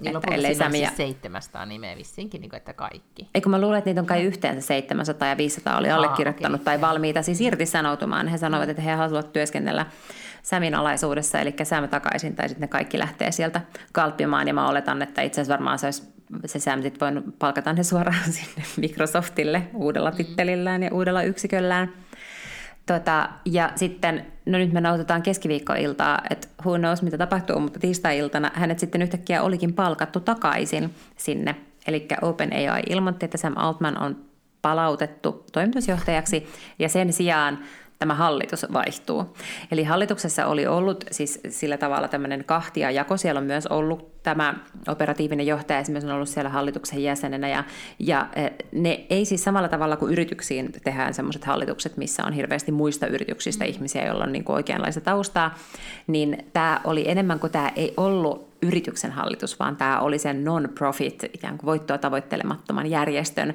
[0.00, 0.86] niin että ellei Samia...
[0.86, 3.28] siis 700 nimeä vissinkin, niin kuin, että kaikki.
[3.34, 6.64] Eikö mä luulen, että niitä on kai yhteensä 700 ja 500 oli allekirjoittanut okay.
[6.64, 8.28] tai valmiita siis irtisanoutumaan.
[8.28, 9.86] He sanoivat, että he haluavat työskennellä
[10.42, 13.60] Sämin alaisuudessa, eli Sam takaisin, tai sitten ne kaikki lähtee sieltä
[13.92, 16.12] kalppimaan, ja mä oletan, että itse asiassa varmaan se olisi
[16.46, 20.16] se Sam sitten voinut palkata ne suoraan sinne Microsoftille uudella mm.
[20.16, 21.92] tittelillään ja uudella yksiköllään.
[22.92, 28.50] Tota, ja sitten, no nyt me nautetaan keskiviikkoiltaa, että who knows mitä tapahtuu, mutta tiistai-iltana
[28.54, 31.56] hänet sitten yhtäkkiä olikin palkattu takaisin sinne.
[31.86, 34.16] Eli OpenAI ilmoitti, että Sam Altman on
[34.62, 36.46] palautettu toimitusjohtajaksi
[36.78, 37.58] ja sen sijaan
[38.02, 39.36] tämä hallitus vaihtuu.
[39.70, 43.16] Eli hallituksessa oli ollut siis sillä tavalla tämmöinen kahtia jako.
[43.16, 44.54] Siellä on myös ollut tämä
[44.88, 47.48] operatiivinen johtaja esimerkiksi on ollut siellä hallituksen jäsenenä.
[47.48, 47.64] Ja,
[47.98, 52.72] ja eh, ne ei siis samalla tavalla kuin yrityksiin tehdään sellaiset hallitukset, missä on hirveästi
[52.72, 53.70] muista yrityksistä mm.
[53.70, 55.58] ihmisiä, joilla on niin kuin oikeanlaista taustaa,
[56.06, 61.24] niin tämä oli enemmän kuin tämä ei ollut yrityksen hallitus, vaan tämä oli sen non-profit,
[61.32, 63.54] ikään kuin voittoa tavoittelemattoman järjestön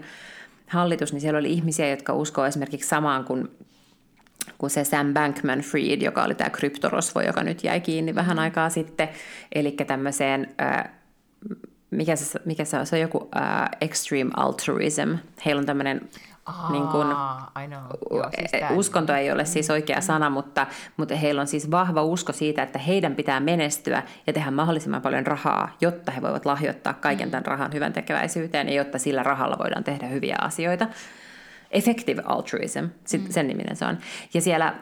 [0.68, 3.50] hallitus, niin siellä oli ihmisiä, jotka uskoo esimerkiksi samaan kuin
[4.58, 9.10] kuin se Sam Bankman-Fried, joka oli tämä kryptorosvo, joka nyt jäi kiinni vähän aikaa sitten.
[9.56, 10.84] Eli tämmöiseen, äh,
[11.92, 15.16] mikä, se, mikä se on, se on joku äh, extreme altruism.
[15.46, 16.10] Heillä on tämmöinen
[16.48, 17.08] Aa, niin kun.
[18.12, 20.68] Joo, siis tää- uskonto ei ole siis oikea sana, mutta,
[20.98, 25.28] mutta heillä on siis vahva usko siitä, että heidän pitää menestyä ja tehdä mahdollisimman paljon
[25.28, 29.84] rahaa, jotta he voivat lahjoittaa kaiken tämän rahan hyvän tekeväisyyteen ja jotta sillä rahalla voidaan
[29.84, 30.88] tehdä hyviä asioita.
[31.72, 33.98] Effective altruism, sit sen niminen se on.
[34.34, 34.74] Ja siellä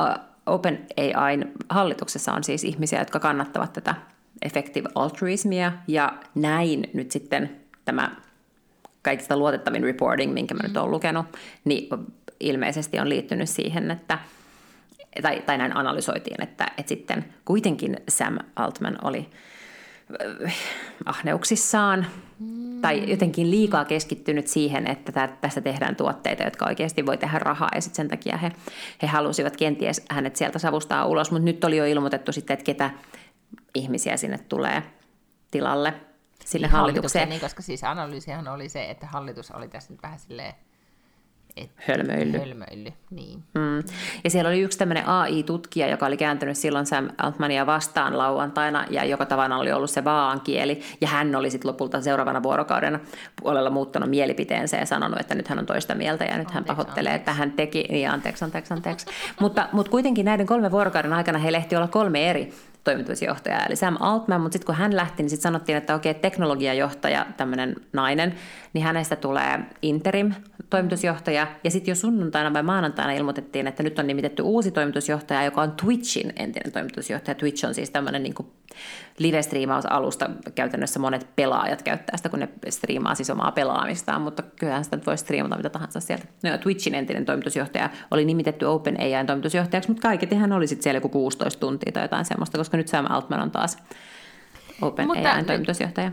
[0.00, 3.94] uh, OpenAIn hallituksessa on siis ihmisiä, jotka kannattavat tätä
[4.42, 5.72] effective altruismia.
[5.88, 8.10] Ja näin nyt sitten tämä
[9.02, 11.26] kaikista luotettavin reporting, minkä mä nyt olen lukenut,
[11.64, 11.88] niin
[12.40, 14.18] ilmeisesti on liittynyt siihen, että
[15.22, 19.30] tai, tai näin analysoitiin, että, että sitten kuitenkin Sam Altman oli
[20.46, 20.54] äh,
[21.04, 22.06] ahneuksissaan
[22.82, 27.68] tai jotenkin liikaa keskittynyt siihen, että tä- tästä tehdään tuotteita, jotka oikeasti voi tehdä rahaa.
[27.74, 28.52] Ja sitten sen takia he,
[29.02, 32.90] he halusivat kenties hänet sieltä savustaa ulos, mutta nyt oli jo ilmoitettu sitten, että ketä
[33.74, 34.82] ihmisiä sinne tulee
[35.50, 35.94] tilalle
[36.44, 37.28] sinne Niin, hallitukseen.
[37.28, 40.54] Niin, koska siis analyysihan oli se, että hallitus oli tässä nyt vähän silleen
[41.56, 42.38] et, Hölmöilly.
[42.38, 42.92] hölmöilly.
[43.10, 43.42] Niin.
[43.54, 43.82] Mm.
[44.24, 49.04] Ja siellä oli yksi tämmöinen AI-tutkija, joka oli kääntynyt silloin Sam Altmania vastaan lauantaina, ja
[49.04, 50.80] joka tavallaan oli ollut se vaan kieli.
[51.00, 53.00] Ja hän oli sitten lopulta seuraavana vuorokauden
[53.42, 56.66] puolella muuttanut mielipiteensä ja sanonut, että nyt hän on toista mieltä, ja nyt hän Anteeksi,
[56.66, 59.06] pahoittelee, että hän teki, niin anteeksi, anteeksi, anteeksi.
[59.40, 62.52] mutta, mutta kuitenkin näiden kolmen vuorokauden aikana he lehti olla kolme eri
[62.84, 67.26] toimitusjohtajaa, eli Sam Altman, mutta sitten kun hän lähti, niin sitten sanottiin, että okei, teknologiajohtaja,
[67.36, 68.34] tämmöinen nainen,
[68.76, 70.32] niin hänestä tulee interim
[70.70, 75.62] toimitusjohtaja, ja sitten jo sunnuntaina vai maanantaina ilmoitettiin, että nyt on nimitetty uusi toimitusjohtaja, joka
[75.62, 77.34] on Twitchin entinen toimitusjohtaja.
[77.34, 78.34] Twitch on siis tämmöinen niin
[79.18, 84.96] live-striimausalusta, käytännössä monet pelaajat käyttää sitä, kun ne striimaa siis omaa pelaamistaan, mutta kyllähän sitä
[84.96, 86.26] nyt voi striimata mitä tahansa sieltä.
[86.42, 91.08] No, Twitchin entinen toimitusjohtaja oli nimitetty OpenAIn toimitusjohtajaksi, mutta kaiketi hän oli sitten siellä joku
[91.08, 93.78] 16 tuntia tai jotain semmoista, koska nyt Sam Altman on taas
[94.82, 96.12] OpenAIn nyt- toimitusjohtaja.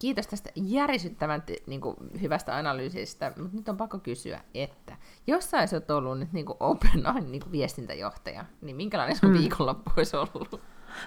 [0.00, 4.96] Kiitos tästä järisyttävän niin kuin, hyvästä analyysistä, mutta nyt on pakko kysyä, että
[5.26, 9.38] jos sä olisit ollut nyt niin kuin OpenAIn niin kuin viestintäjohtaja, niin minkälainen sun mm.
[9.38, 10.60] viikonloppu olisi ollut?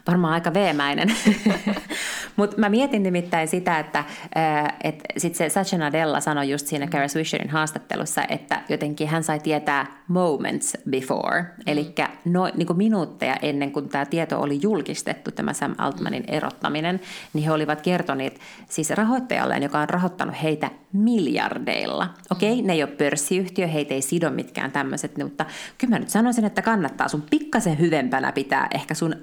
[0.07, 1.15] Varmaan aika veemäinen.
[2.35, 4.03] Mutta mä mietin nimittäin sitä, että
[4.83, 9.39] et sit se Satya Nadella sanoi just siinä Kara Swisherin haastattelussa, että jotenkin hän sai
[9.39, 15.75] tietää moments before, eli no, niin minuutteja ennen kuin tämä tieto oli julkistettu, tämä Sam
[15.77, 16.99] Altmanin erottaminen,
[17.33, 22.09] niin he olivat kertoneet siis rahoittajalleen, joka on rahoittanut heitä miljardeilla.
[22.31, 25.45] Okei, okay, ne ei ole pörssiyhtiö, heitä ei sido mitkään tämmöiset, mutta
[25.77, 29.15] kyllä mä nyt sanoisin, että kannattaa sun pikkasen hyvempänä pitää ehkä sun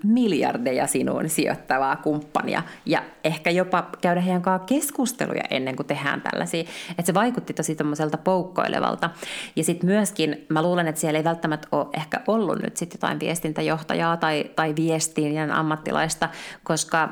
[0.51, 6.65] miljardeja sinuun sijoittavaa kumppania ja ehkä jopa käydä heidän kanssaan keskusteluja ennen kuin tehdään tällaisia.
[6.91, 9.11] Että se vaikutti tosi tommoselta poukkoilevalta.
[9.57, 13.21] Ja sitten myöskin mä luulen, että siellä ei välttämättä ole ehkä ollut nyt sitten jotain
[13.21, 16.29] viestintäjohtajaa tai, tai viestinjän ammattilaista,
[16.65, 17.09] koska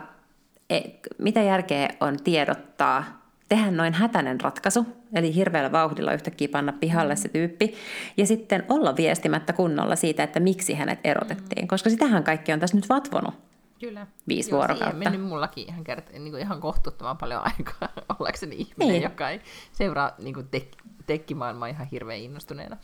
[0.70, 0.80] e,
[1.18, 3.04] mitä järkeä on tiedottaa
[3.48, 7.74] tehdä noin hätäinen ratkaisu, eli hirveällä vauhdilla yhtäkkiä panna pihalle se tyyppi,
[8.16, 12.76] ja sitten olla viestimättä kunnolla siitä, että miksi hänet erotettiin, koska sitähän kaikki on tässä
[12.76, 13.34] nyt vatvonut.
[13.80, 14.06] Kyllä.
[14.28, 14.98] Viisi Joo, vuorokautta.
[14.98, 17.88] Siihen mennyt mullakin ihan, kert- niin kuin ihan kohtuuttoman paljon aikaa
[18.18, 19.02] ollakseni ihminen, Niin.
[19.02, 19.40] joka ei
[19.72, 22.76] seuraa niin kuin tek- tekkimaailmaa ihan hirveän innostuneena.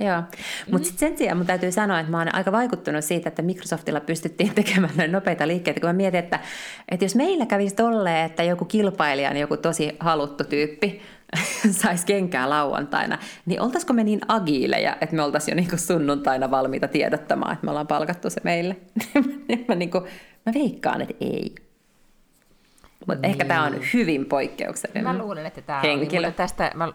[0.00, 0.22] Joo,
[0.70, 4.00] mutta sitten sen sijaan mun täytyy sanoa, että mä oon aika vaikuttunut siitä, että Microsoftilla
[4.00, 6.40] pystyttiin tekemään näin nopeita liikkeitä, kun mä mietin, että,
[6.90, 11.02] että jos meillä kävisi tolleen, että joku kilpailija on joku tosi haluttu tyyppi,
[11.70, 16.88] saisi kenkää lauantaina, niin oltaisiko me niin agiileja, että me oltaisiin jo niinku sunnuntaina valmiita
[16.88, 18.76] tiedottamaan, että me ollaan palkattu se meille?
[19.68, 20.00] mä, niinku,
[20.46, 21.54] mä veikkaan, että ei.
[23.06, 26.32] Mutta ehkä tämä on hyvin poikkeuksellinen Mä luulen, että tämä oli, henkilö.
[26.32, 26.92] tästä, mä,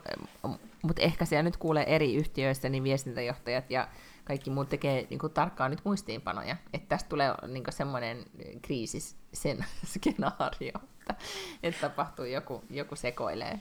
[0.82, 3.88] mutta ehkä siellä nyt kuulee eri yhtiöistä, niin viestintäjohtajat ja
[4.24, 6.56] kaikki muut tekee niin kuin, tarkkaan nyt muistiinpanoja.
[6.74, 8.18] Että tästä tulee niin kuin, semmoinen
[8.62, 11.16] kriisis sen skenaario, että,
[11.64, 13.60] että tapahtuu joku, joku sekoilee.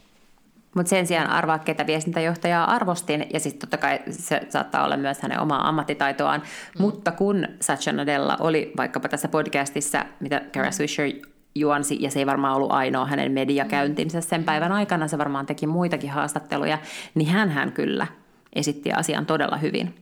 [0.75, 5.21] Mutta sen sijaan arvaa, ketä viestintäjohtajaa arvostin, ja sitten totta kai se saattaa olla myös
[5.21, 6.41] hänen omaa ammattitaitoaan.
[6.41, 6.83] Mm.
[6.83, 11.11] Mutta kun Satya Nadella oli vaikkapa tässä podcastissa, mitä Kara Swisher
[11.55, 15.67] juonsi, ja se ei varmaan ollut ainoa hänen mediakäyntinsä sen päivän aikana, se varmaan teki
[15.67, 16.79] muitakin haastatteluja,
[17.15, 18.07] niin hän hän kyllä
[18.53, 19.95] esitti asian todella hyvin.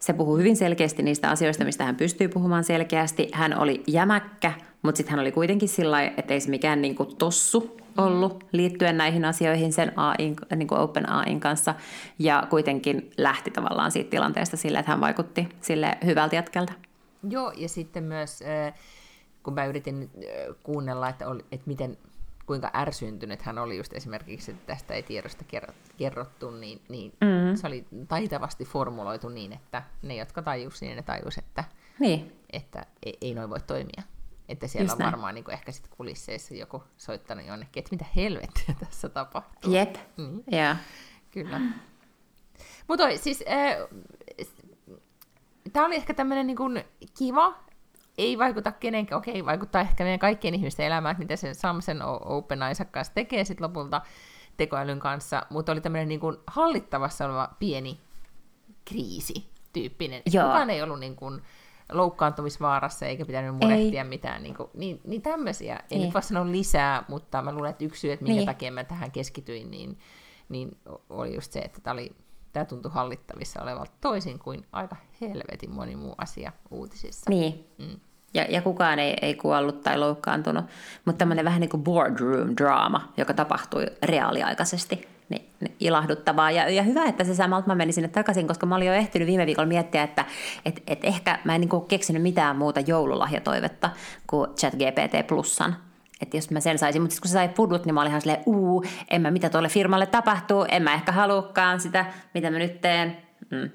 [0.00, 3.28] Se puhuu hyvin selkeästi niistä asioista, mistä hän pystyy puhumaan selkeästi.
[3.32, 6.94] Hän oli jämäkkä, mutta sitten hän oli kuitenkin sillä lailla, että ei se mikään niin
[6.94, 11.74] kuin tossu ollut liittyen näihin asioihin sen AIn, niin kuin Open AIn kanssa.
[12.18, 16.72] Ja kuitenkin lähti tavallaan siitä tilanteesta sille, että hän vaikutti sille hyvältä jätkältä.
[17.28, 18.74] Joo, ja sitten myös, äh,
[19.44, 20.10] kun mä yritin
[20.62, 21.98] kuunnella, että, oli, että miten,
[22.46, 27.56] kuinka ärsyntynyt hän oli just esimerkiksi, että tästä ei tiedosta kerrot- kerrottu, niin, niin mm.
[27.56, 31.64] se oli taitavasti formuloitu niin, että ne, jotka tajusivat, niin ne tajus, että,
[31.98, 34.02] Niin, että ei, ei noin voi toimia.
[34.48, 38.74] Että siellä Just on varmaan niin ehkä sitten kulisseissa joku soittanut jonnekin, että mitä helvettiä
[38.84, 39.72] tässä tapahtuu.
[39.72, 40.76] jep, Niin, ja
[41.30, 41.60] kyllä.
[42.88, 43.88] Mutta siis, äh,
[45.72, 46.84] tämä oli ehkä tämmöinen niin
[47.18, 47.63] kiva,
[48.18, 52.60] ei vaikuta kenenkään, okei, vaikuttaa ehkä meidän kaikkien ihmisten elämään, että miten se Samsen Open
[52.70, 54.02] Isaac kanssa tekee sitten lopulta
[54.56, 58.00] tekoälyn kanssa, mutta oli tämmöinen niin kuin hallittavassa oleva pieni
[58.84, 60.22] kriisi tyyppinen.
[60.32, 60.46] Joo.
[60.46, 61.42] Kukaan ei ollut niin kuin
[61.92, 64.08] loukkaantumisvaarassa eikä pitänyt murehtia ei.
[64.08, 64.42] mitään.
[64.42, 65.76] Niin, kuin, niin, niin tämmöisiä.
[65.76, 66.02] En niin.
[66.02, 68.46] nyt vaan sano lisää, mutta mä luulen, että yksi syy, että minkä niin.
[68.46, 69.98] takia mä tähän keskityin, niin,
[70.48, 70.76] niin
[71.10, 72.12] oli just se, että tämä, oli,
[72.54, 77.30] tämä tuntui hallittavissa olevalta toisin kuin aika helvetin moni muu asia uutisissa.
[77.30, 77.66] Niin.
[77.78, 78.00] Mm.
[78.34, 80.64] Ja, ja kukaan ei, ei kuollut tai loukkaantunut,
[81.04, 86.50] mutta tämmöinen vähän niin kuin boardroom drama, joka tapahtui reaaliaikaisesti niin, niin ilahduttavaa.
[86.50, 89.28] Ja, ja hyvä, että se samalla mä menin sinne takaisin, koska mä olin jo ehtinyt
[89.28, 90.24] viime viikolla miettiä, että
[90.64, 93.90] et, et ehkä mä en niin kuin keksinyt mitään muuta joululahjatoivetta
[94.26, 95.76] kuin ChatGPT Plusan.
[96.24, 98.42] Että jos mä sen saisin, mutta kun se sai pudut, niin mä olin ihan silleen,
[98.46, 102.80] uu, en mä mitä tuolle firmalle tapahtuu, en mä ehkä halukaan sitä, mitä mä nyt
[102.80, 103.16] teen.
[103.50, 103.70] Mm.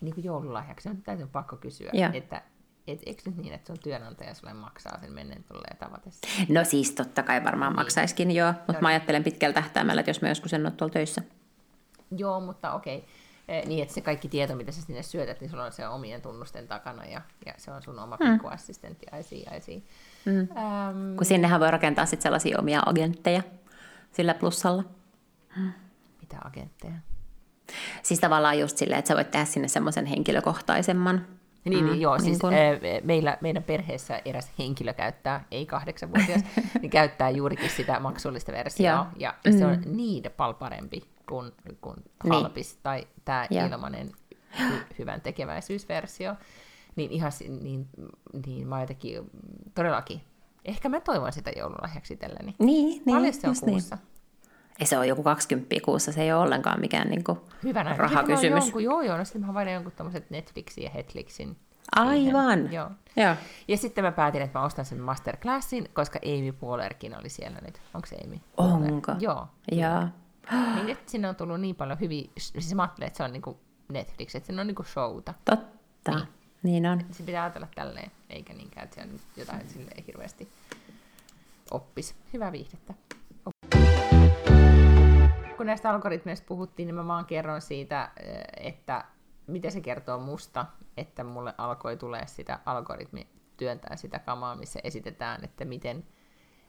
[0.00, 2.10] Niin kuin joululahjaksi, on täytyy pakko kysyä, ja.
[2.12, 2.42] että
[2.86, 6.28] et, eikö nyt niin, että sun työnantaja sulle maksaa sen menneen tulleen tavatessa?
[6.48, 7.80] No siis totta kai varmaan niin.
[7.80, 10.92] maksaiskin joo, mutta no, mä ajattelen pitkällä tähtäimellä, että jos mä joskus en ole tuolla
[10.92, 11.22] töissä.
[12.16, 13.04] Joo, mutta okei.
[13.48, 16.22] Eh, niin, että se kaikki tieto, mitä sä sinne syötät, niin sulla on se omien
[16.22, 18.32] tunnusten takana ja, ja se on sun oma mm.
[18.32, 19.82] pikkuassistentti, I see, I see.
[20.24, 20.40] Mm.
[20.40, 23.42] Ähm, Kun sinnehän voi rakentaa sitten sellaisia omia agentteja
[24.12, 24.84] sillä plussalla.
[26.20, 26.94] Mitä agentteja?
[28.02, 31.26] Siis tavallaan just silleen, että sä voit tehdä sinne semmoisen henkilökohtaisemman
[31.64, 32.52] niin, mm, niin joo, niin siis kun...
[33.04, 36.40] meillä, meidän perheessä eräs henkilö käyttää, ei kahdeksanvuotias,
[36.80, 39.96] niin käyttää juurikin sitä maksullista versiota, ja, ja se on mm.
[39.96, 41.96] niin paljon parempi kuin, kuin
[42.30, 42.82] halpis niin.
[42.82, 44.10] tai tämä ilmainen
[44.58, 46.36] hy- hyvän tekeväisyysversio.
[46.96, 47.88] Niin ihan niin,
[48.46, 49.30] niin mä jotenkin
[49.74, 50.20] todellakin,
[50.64, 52.54] ehkä mä toivon sitä joululahjaksi itselleni.
[52.58, 53.70] Niin, Paljon niin, se on niin.
[53.70, 53.96] kuussa?
[53.96, 54.10] Niin.
[54.80, 57.96] Ei se ole joku 20 kuussa, se ei ole ollenkaan mikään niin kuin Hyvänä.
[57.96, 58.64] rahakysymys.
[58.64, 61.56] Jonkun, joo, joo, no sitten mä vaihdan jonkun tämmöiset Netflixin ja Hetlixin.
[61.96, 62.72] Aivan.
[62.72, 62.90] Joo.
[63.16, 63.34] joo.
[63.68, 67.80] Ja sitten mä päätin, että mä ostan sen masterclassin, koska Amy Poehlerkin oli siellä nyt.
[67.94, 68.36] Onko se Amy?
[68.56, 69.12] Onko?
[69.18, 69.48] Joo.
[69.72, 70.08] Joo.
[70.74, 73.42] Niin, että sinne on tullut niin paljon hyviä, siis mä ajattelen, että se on niin
[73.42, 73.56] kuin
[73.88, 75.34] Netflix, että siinä on niin kuin showta.
[75.44, 76.10] Totta.
[76.10, 76.28] Niin.
[76.62, 77.00] Niin on.
[77.10, 80.48] Se pitää ajatella tälleen, eikä niinkään, että siellä jotain silleen hirveästi
[81.70, 82.14] oppis.
[82.32, 82.94] Hyvää viihdettä
[85.60, 89.04] kun näistä algoritmeista puhuttiin, niin mä vaan kerron siitä, eh, että
[89.46, 95.44] miten se kertoo musta, että mulle alkoi tulee sitä algoritmi työntää sitä kamaa, missä esitetään,
[95.44, 96.06] että miten,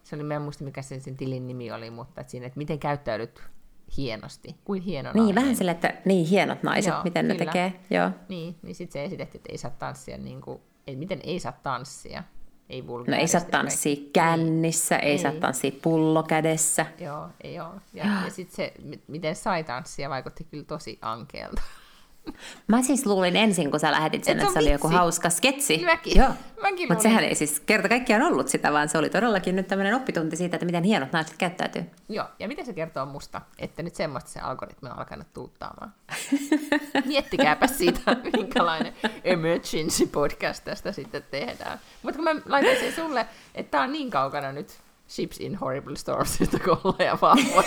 [0.03, 2.57] se oli, mä en muista mikä sen, sen tilin nimi oli, mutta että siinä, että
[2.57, 3.43] miten käyttäydyt
[3.97, 7.37] hienosti, kuin hieno Niin, vähän sille, että niin hienot naiset, Joo, miten kyllä.
[7.39, 7.73] ne tekee.
[7.89, 8.09] Joo.
[8.29, 11.59] Niin, niin sitten se esitettiin, että ei saa tanssia, niin kuin, ei, miten ei saa
[11.63, 12.23] tanssia
[12.71, 16.85] ei No ei saa tanssia kännissä, ei, ei saa tanssia pullo kädessä.
[16.99, 17.81] Joo, ei ole.
[17.93, 18.73] Ja, ja sitten se,
[19.07, 21.61] miten sai tanssia, vaikutti kyllä tosi ankeelta.
[22.67, 25.81] Mä siis luulin ensin, kun sä lähetit sen, Et että se oli joku hauska sketsi.
[25.85, 26.17] Mäkin.
[26.17, 26.29] Joo.
[26.89, 30.35] Mutta sehän ei siis kerta kaikkiaan ollut sitä, vaan se oli todellakin nyt tämmöinen oppitunti
[30.35, 31.85] siitä, että miten hienot naiset käyttäytyy.
[32.09, 35.93] Joo, ja miten se kertoo musta, että nyt semmoista se algoritmi on alkanut tuuttaamaan.
[37.05, 38.01] Miettikääpä siitä,
[38.37, 38.93] minkälainen
[39.23, 41.79] emergency podcast tästä sitten tehdään.
[42.03, 45.95] Mutta kun mä laitan sen sulle, että tää on niin kaukana nyt Ships in Horrible
[45.95, 47.17] Storsista kuin ja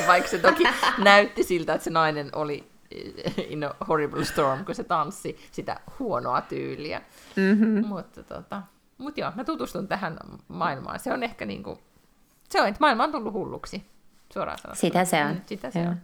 [0.07, 0.65] vaikka se toki
[0.99, 2.74] näytti siltä, että se nainen oli
[3.53, 7.03] in a horrible storm, kun se tanssi sitä huonoa tyyliä.
[7.37, 7.87] Mm-hmm.
[7.87, 8.63] Mutta tota,
[8.99, 10.17] mut joo, mä tutustun tähän
[10.49, 10.99] maailmaan.
[10.99, 11.79] Se on ehkä niinku,
[12.49, 13.85] se on, että maailma on tullut hulluksi.
[14.33, 14.81] Suoraan sanottuna.
[14.81, 15.43] Sitä se on.
[15.47, 15.97] Sitä se on.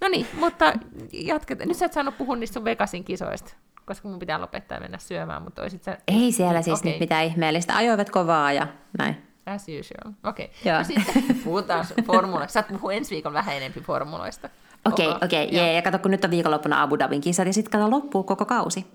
[0.00, 0.72] No niin, mutta
[1.12, 1.68] jatketaan.
[1.68, 5.42] Nyt sä et saanut puhua niistä sun Vegasin kisoista, koska mun pitää lopettaa mennä syömään,
[5.42, 5.98] mutta oisit sä...
[6.08, 6.90] Ei siellä siis okay.
[6.90, 7.76] nyt mitään ihmeellistä.
[7.76, 8.66] Ajoivat kovaa ja
[8.98, 9.26] näin.
[9.46, 10.12] As usual.
[10.24, 10.50] Okei.
[10.60, 10.78] Okay.
[10.78, 12.52] No sitten puhutaan formuloista.
[12.52, 14.48] Sä puhuu ensi viikon vähän enempi formuloista.
[14.86, 15.46] Okei, okay, okei.
[15.46, 18.44] Okay, ja kato, kun nyt on viikonloppuna Abu Dhabin kisat ja sitten kato loppuu koko
[18.44, 18.86] kausi.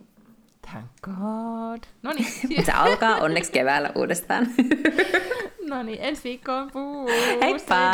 [0.71, 1.83] Thank God.
[2.03, 2.27] No niin.
[2.65, 4.47] Se alkaa onneksi keväällä uudestaan.
[5.69, 6.71] no niin, ensi viikkoon.
[7.41, 7.91] Heippa!